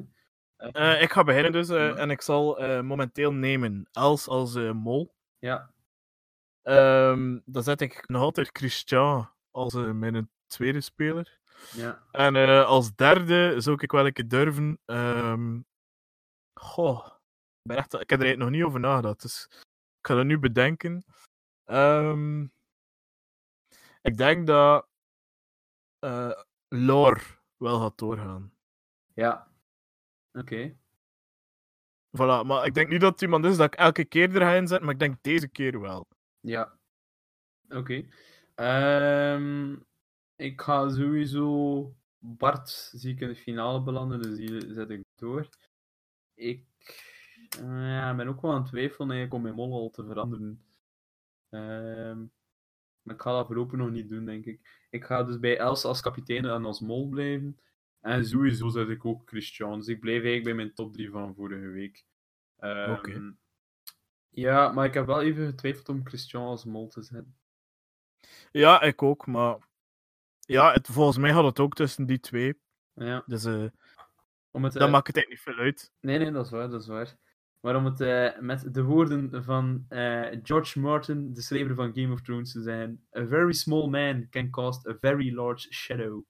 [0.56, 0.68] hè.
[0.70, 1.94] Eh, ik ga beginnen dus, eh, Ja.
[1.94, 5.14] en ik zal momenteel nemen Els als mol.
[5.38, 5.70] Ja.
[6.62, 11.38] Ehm, dan zet ik nog altijd Christian als mijn tweede speler.
[11.72, 12.02] Ja.
[12.10, 14.78] En als derde zou ik wel een keer durven.
[14.84, 15.60] ehm,
[16.54, 17.12] Goh, ik,
[17.62, 19.46] ben echt, ik heb er nog niet over nagedacht, dus
[20.00, 21.04] ik ga dat nu bedenken.
[21.64, 22.42] Ehm,
[24.02, 24.86] ik denk dat
[26.68, 27.20] Lore
[27.56, 28.52] wel gaat doorgaan.
[29.14, 29.48] Ja.
[30.32, 30.76] Oké.
[32.16, 34.54] Voilà, maar ik denk niet dat het iemand is dat ik elke keer er ga
[34.54, 36.06] inzetten, maar ik denk deze keer wel.
[36.40, 36.78] Ja.
[37.68, 38.08] Oké.
[38.54, 39.76] Ehm,
[40.36, 45.48] ik ga sowieso Bart zie ik in de finale belanden, dus die zet ik door.
[46.34, 46.64] Ik
[47.60, 50.64] eh, ja, ben ook wel aan het twijfelen eigenlijk om mijn mol al te veranderen.
[51.48, 52.24] Ehm,
[53.06, 54.86] maar ik ga dat voorlopig nog niet doen, denk ik.
[54.90, 57.58] Ik ga dus bij Els als kapitein en als mol blijven.
[58.00, 59.78] En sowieso zet ik ook Christian.
[59.78, 62.04] Dus ik blijf eigenlijk bij mijn top 3 van vorige week.
[62.58, 63.34] Ehm, Oké.
[64.30, 67.36] Ja, maar ik heb wel even getwijfeld om Christian als mol te zetten.
[68.50, 69.58] Ja, ik ook, maar
[70.40, 72.60] ja, het, volgens mij gaat het ook tussen die twee.
[72.94, 73.66] Ja, Dus eh
[74.56, 75.92] om het, dat eh, maakt het eigenlijk niet veel uit.
[76.00, 77.16] Nee, nee, dat is waar, dat is waar.
[77.66, 82.12] Maar om het eh, met de woorden van eh, George Martin, de schrijver van Game
[82.12, 86.24] of Thrones, te zeggen: A very small man can cast a very large shadow.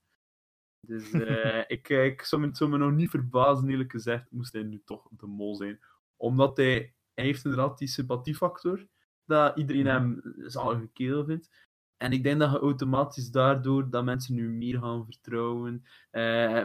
[0.81, 4.63] Dus eh, ik, ik zou me, zou me nog niet verbazen, eerlijk gezegd, moest hij
[4.63, 5.81] nu toch de mol zijn.
[6.17, 8.87] Omdat hij, hij heeft inderdaad die sympathiefactor,
[9.25, 11.51] dat iedereen hem zalige kerel vindt.
[11.97, 15.85] En ik denk dat je automatisch daardoor dat mensen nu meer gaan vertrouwen.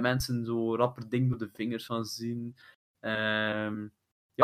[0.01, 2.55] mensen zo rapper ding door de vingers gaan zien.
[2.99, 3.88] Ehm,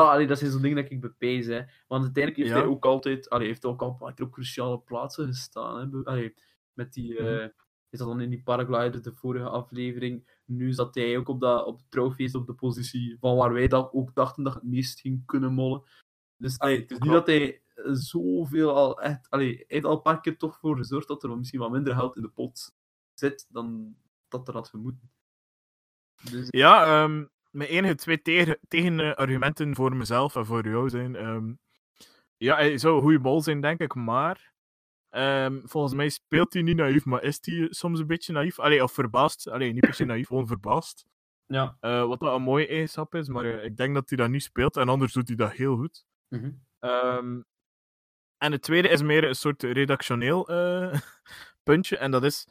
[0.01, 1.45] ja, allee, dat zijn zo'n dingen dat ik bepees.
[1.45, 1.61] Hè.
[1.87, 2.55] Want uiteindelijk heeft Ja.
[2.61, 5.91] hij ook altijd, allee, heeft ook al een paar keer op cruciale plaatsen gestaan.
[5.91, 6.03] Hè.
[6.03, 6.33] Allee,
[6.73, 7.49] met die, eh,
[7.89, 10.41] is dat dan in die paraglider, de vorige aflevering.
[10.45, 13.67] Nu zat hij ook op, dat, op het trouwfeest op de positie van waar wij
[13.67, 15.83] dat ook dachten dat het meest ging kunnen mollen.
[16.37, 19.29] Dus allee, het is niet dat hij zoveel al echt.
[19.29, 21.93] Allee, hij heeft al een paar keer toch voor gezorgd dat er misschien wat minder
[21.95, 22.75] geld in de pot
[23.13, 23.95] zit dan
[24.27, 25.11] dat er had vermoeden.
[26.31, 31.15] Dus, Ja, ehm, mijn enige twee tegen, tegenargumenten voor mezelf en voor jou zijn.
[31.15, 31.53] ehm,
[32.37, 34.53] ja, hij zou een goede bal zijn, denk ik, maar
[35.09, 38.59] ehm, volgens mij speelt hij niet naïef, maar is hij soms een beetje naïef?
[38.59, 39.47] Allee, of verbaasd.
[39.49, 41.05] Allee, niet per se naïef, gewoon verbaasd.
[41.47, 41.77] ja.
[41.79, 44.43] Eh, wat dat een mooie eigenschap is, maar eh, ik denk dat hij dat niet
[44.43, 46.05] speelt en anders doet hij dat heel goed.
[46.27, 46.51] Mhm.
[46.79, 47.41] Ehm,
[48.37, 50.99] en het tweede is meer een soort redactioneel eh,
[51.63, 51.97] puntje.
[51.97, 52.47] En dat is,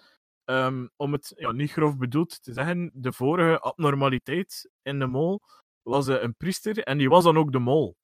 [0.46, 5.40] ehm, om het ja, niet grof bedoeld te zeggen, de vorige abnormaliteit in de mol
[5.82, 7.96] was eh, een priester en die was dan ook de mol.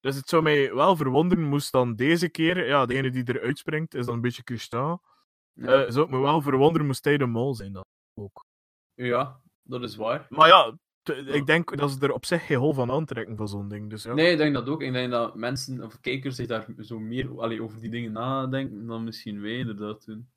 [0.00, 3.94] Dus het zou mij wel verwonderen, moest dan deze keer, ja, degene die eruit springt,
[3.94, 5.00] is dan een beetje Christian.
[5.52, 5.66] Ja.
[5.66, 8.44] Eh, zou het me wel verwonderen, moest hij de mol zijn dan ook.
[8.94, 10.26] ja, dat is waar.
[10.28, 10.78] Maar ja,
[11.12, 13.90] ik denk dat ze er op zich geen hol van aantrekken van zo'n ding.
[13.90, 14.14] Dus ja.
[14.14, 14.82] Nee, ik denk dat ook.
[14.82, 18.86] Ik denk dat mensen of kijkers zich daar zo meer allee, over die dingen nadenken
[18.86, 20.28] dan misschien wij inderdaad doen.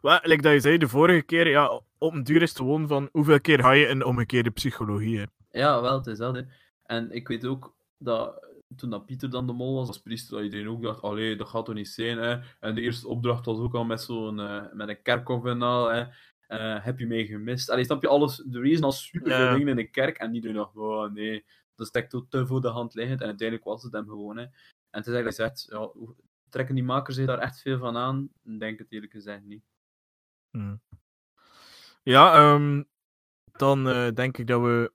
[0.00, 2.88] Wel, like dat je zei de vorige keer, ja, op een duur is het gewoon
[2.88, 5.18] van hoeveel keer ga je in omgekeerde psychologie.
[5.18, 5.24] Hè?
[5.50, 6.34] Ja, wel, het is dat.
[6.34, 6.42] Hè.
[6.82, 10.44] En ik weet ook dat toen dat Pieter dan de mol was als priester, dat
[10.44, 12.38] iedereen ook dacht, allee, dat gaat toch niet zijn, hè.
[12.60, 15.88] En de eerste opdracht was ook al met zo'n, eh, met een kerkhof en al,
[15.88, 16.04] hè.
[16.46, 17.70] Eh, heb je mij gemist?
[17.70, 19.52] Allee, snap je, alles, de reason al super veel Ja.
[19.52, 22.68] dingen in de kerk, en iedereen dacht, oh nee, dat is echt te voor de
[22.68, 24.42] hand liggend, en uiteindelijk was het hem gewoon, hè.
[24.42, 25.90] En het is eigenlijk gezegd, ja,
[26.50, 28.28] trekken die makers zich daar echt veel van aan?
[28.42, 29.64] Denk het eerlijk gezegd niet.
[32.02, 32.82] Ja, ehm,
[33.52, 34.92] dan eh, denk ik dat we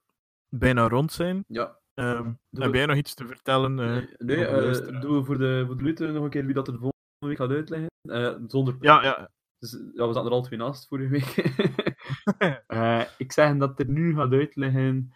[0.50, 1.44] bijna rond zijn.
[1.48, 3.80] Ja, Ehm, heb jij nog iets te vertellen?
[3.80, 5.02] eh, nee, luisteraar?
[5.02, 7.38] doen we voor de, voor de nog een keer wie dat er de volgende week
[7.38, 8.50] gaat uitleggen?
[8.50, 9.32] Zonder Ja, ja.
[9.60, 11.36] Dus, ja, we zaten er al twee naast vorige week.
[13.26, 15.14] Ik zeg dat er nu gaat uitleggen.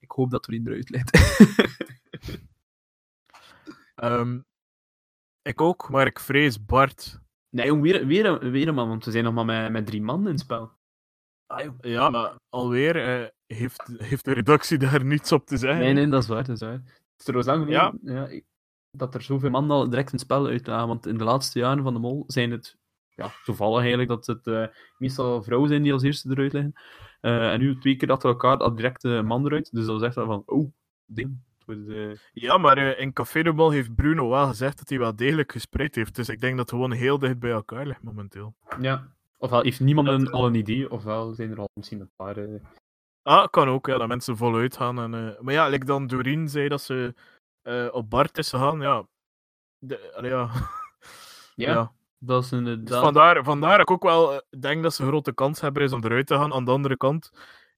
[0.00, 1.10] ik hoop dat er eruit ligt.
[4.02, 4.40] Ehm,
[5.42, 7.20] ik ook, maar ik vrees Bart.
[7.50, 9.86] nee, jong, weer, weer, een- weer een man, want we zijn nog maar met, met
[9.86, 10.70] drie man in het spel.
[11.46, 11.70] Ah.
[11.80, 15.80] Ja, maar alweer eh, heeft, heeft de redactie daar niets op te zeggen.
[15.80, 16.44] Nee, nee, dat is waar.
[16.44, 16.72] Dat is, waar.
[16.72, 17.92] Het is trouwens lang Ja.
[18.02, 18.40] ja,
[18.90, 20.88] dat er zoveel mannen al direct een spel uitlagen.
[20.88, 22.76] Want in de laatste jaren van de Mol zijn het
[23.14, 24.66] ja, toevallig eigenlijk dat het eh,
[24.98, 26.72] meestal vrouwen zijn die als eerste eruit liggen.
[27.20, 29.72] Eh, en nu twee keer achter elkaar al direct de man eruit.
[29.72, 30.72] Dus dat is echt wel van, oh,
[31.06, 31.38] ding.
[32.32, 35.52] Ja, maar eh, in Café de Bal heeft Bruno wel gezegd dat hij wel degelijk
[35.52, 36.14] gespreid heeft.
[36.14, 38.54] Dus ik denk dat het gewoon heel dicht bij elkaar ligt momenteel.
[38.80, 39.08] Ja.
[39.38, 42.36] Ofwel heeft niemand Dat, een, al een idee, ofwel zijn er al misschien een paar.
[42.36, 42.60] eh,
[43.22, 44.98] Ah, kan ook, ja, dat mensen voluit gaan.
[44.98, 47.14] En, eh, Maar ja, like dan Doreen zei dat ze
[47.92, 49.06] op Bart is gegaan, ja.
[49.78, 50.50] De, allee, ja.
[51.54, 53.02] Ja, dat is Dus inderdaad...
[53.02, 56.04] vandaar, vandaar dat ik ook wel denk dat ze een grote kans hebben is om
[56.04, 56.52] eruit te gaan.
[56.52, 57.30] Aan de andere kant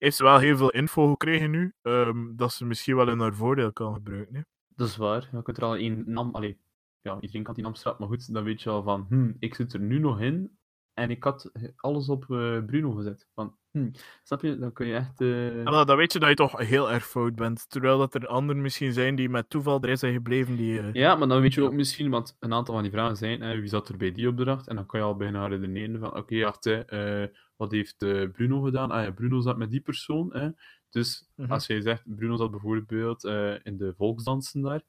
[0.05, 3.35] heeft ze wel heel veel info gekregen nu, ehm, dat ze misschien wel in haar
[3.35, 4.35] voordeel kan gebruiken.
[4.35, 4.41] Hè.
[4.69, 5.29] Dat is waar.
[5.33, 6.35] Je kunt er al één nam...
[6.35, 6.59] Allee,
[7.01, 9.73] ja, iedereen kan die namstraat, maar goed, dan weet je al van, hm, ik zit
[9.73, 10.59] er nu nog in
[10.95, 13.29] en ik had alles op eh, Bruno gezet.
[13.35, 13.91] Van, hm,
[14.23, 14.59] snap je?
[14.59, 15.21] Dan kun je echt...
[15.21, 17.71] En dan weet je dat je toch heel erg fout bent.
[17.71, 20.57] Terwijl dat er anderen misschien zijn die met toeval erin zijn gebleven.
[20.57, 23.17] Die, eh, Ja, maar dan weet je ook misschien, want een aantal van die vragen
[23.17, 24.69] zijn, hè, wie zat er bij die opdracht?
[24.69, 28.31] En dan kan je al bijna redeneren van, oké, wacht, hè, eh, wat heeft eh,
[28.31, 28.91] Bruno gedaan?
[28.91, 30.49] Ah ja, Bruno zat met die persoon, hè.
[30.91, 31.53] Dus Mhm.
[31.53, 34.83] als jij zegt, Bruno zat bijvoorbeeld eh, in de volksdansen daar,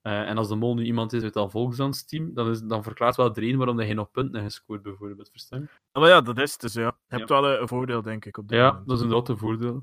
[0.00, 3.16] eh, en als de mol nu iemand is uit dat volksdansteam, dan, is, dan verklaart
[3.16, 5.60] wel de reden waarom hij nog punten heeft gescoord, bijvoorbeeld, verstaan?
[5.92, 6.00] je?
[6.00, 6.98] Maar ja, dat is het dus, ja.
[7.08, 8.88] Je hebt wel een voordeel, denk ik, op dit Ja, moment.
[8.88, 9.82] dat is inderdaad een voordeel.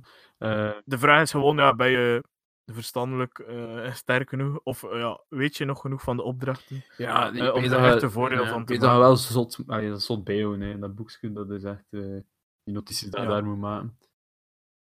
[0.85, 2.23] De vraag is gewoon, ja, ben je
[2.65, 4.59] verstandelijk eh, sterk genoeg?
[4.63, 6.83] Of eh, ja, weet je nog genoeg van de opdrachten?
[6.97, 9.05] ja, eh, om er echt een voordeel van te Ik weet dat maken.
[9.05, 10.79] wel zot, allee, dat is zot bijhouden, hè.
[10.79, 13.25] dat boekje, dat is echt, die notities je Ja.
[13.25, 13.97] daar moet maken.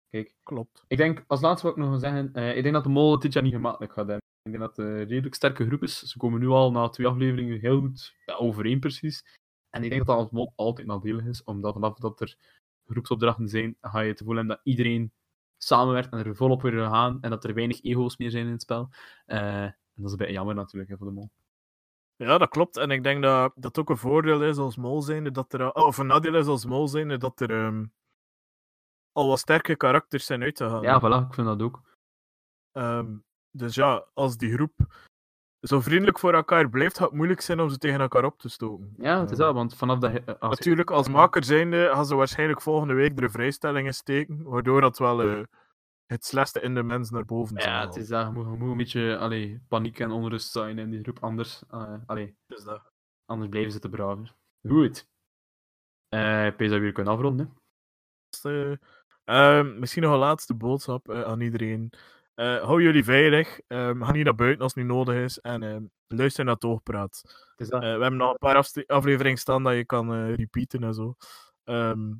[0.09, 0.85] Kijk, Klopt.
[0.89, 3.21] Ik denk, als laatste wat ik nog wil zeggen, ik denk dat de mol het
[3.23, 4.23] dit jaar niet gemakkelijk gaat hebben.
[4.43, 5.99] Ik denk dat het een redelijk sterke groep is.
[6.03, 9.25] Ze komen nu al na twee afleveringen heel goed ja, overeen precies.
[9.71, 12.37] En ik denk dat dat als mol altijd nadelig is, omdat vanaf dat er
[12.87, 15.13] groepsopdrachten zijn, ga je te voelen dat iedereen
[15.67, 18.63] samenwerkt en er volop weer gaan en dat er weinig ego's meer zijn in het
[18.63, 18.89] spel.
[19.27, 21.31] Eh, en dat is een beetje jammer natuurlijk hè, voor de mol.
[22.17, 22.77] Ja, dat klopt.
[22.77, 25.99] En ik denk dat dat ook een voordeel is als mol zijnde, dat er, of
[25.99, 27.85] een nadeel is als mol zijnde, dat er ehm,
[29.13, 30.83] al wat sterke karakters zijn uitgegaan.
[30.83, 31.83] Ja, voilà, ik vind dat ook.
[32.73, 33.17] Ehm,
[33.51, 34.73] dus ja, als die groep
[35.69, 38.49] zo vriendelijk voor elkaar blijft, gaat het moeilijk zijn om ze tegen elkaar op te
[38.49, 38.95] stoten.
[38.99, 40.13] Ja, het is dat, want vanaf dat...
[40.13, 43.95] je- als Natuurlijk, als maker zijnde gaan ze waarschijnlijk volgende week er een vrijstelling in
[43.95, 45.43] steken, waardoor dat wel eh,
[46.07, 48.27] het slechtste in de mens naar boven zal Ja, het is dat.
[48.27, 51.63] Je moet, je moet een beetje allee, paniek en onrust zijn in die groep, anders...
[52.07, 52.93] allee, Dus dat.
[53.27, 54.35] Anders blijven ze te braver.
[54.69, 55.09] Goed.
[56.09, 57.55] Eh ik pees dat we weer kunnen afronden.
[58.43, 58.75] hè.
[59.25, 61.91] ehm, misschien nog een laatste boodschap aan iedereen.
[62.35, 63.61] Eh, hou jullie veilig.
[63.67, 65.41] Ehm, ga niet naar buiten als het niet nodig is.
[65.41, 67.23] En ehm, luister naar Toogpraat.
[67.57, 67.73] Het.
[67.73, 71.17] Eh, we hebben nog een paar afleveringen staan dat je kan eh, repeaten en zo.
[71.65, 72.13] Ehm,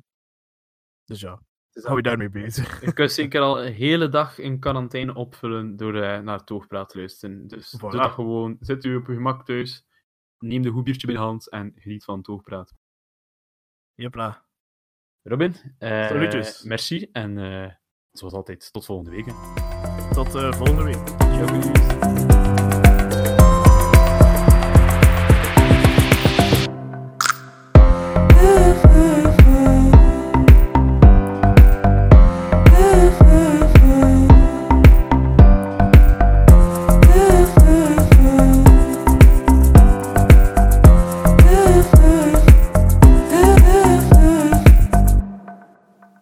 [1.03, 1.41] dus ja,
[1.71, 2.81] Het hou je daarmee bezig.
[2.81, 5.93] Je kunt zeker al een hele dag in quarantaine opvullen door
[6.23, 7.47] naar Toogpraat te luisteren.
[7.47, 7.79] Dus Voilà.
[7.79, 8.57] doe dat gewoon.
[8.59, 9.85] Zet u op je gemak thuis.
[10.39, 12.73] Neem de goed biertje bij de hand en geniet van Toogpraat.
[13.93, 14.45] Jepla.
[15.21, 15.55] Robin,
[16.63, 17.09] merci.
[17.11, 17.37] En
[18.11, 19.64] zoals altijd, tot volgende week.
[20.15, 22.84] Tot eh, volgende week.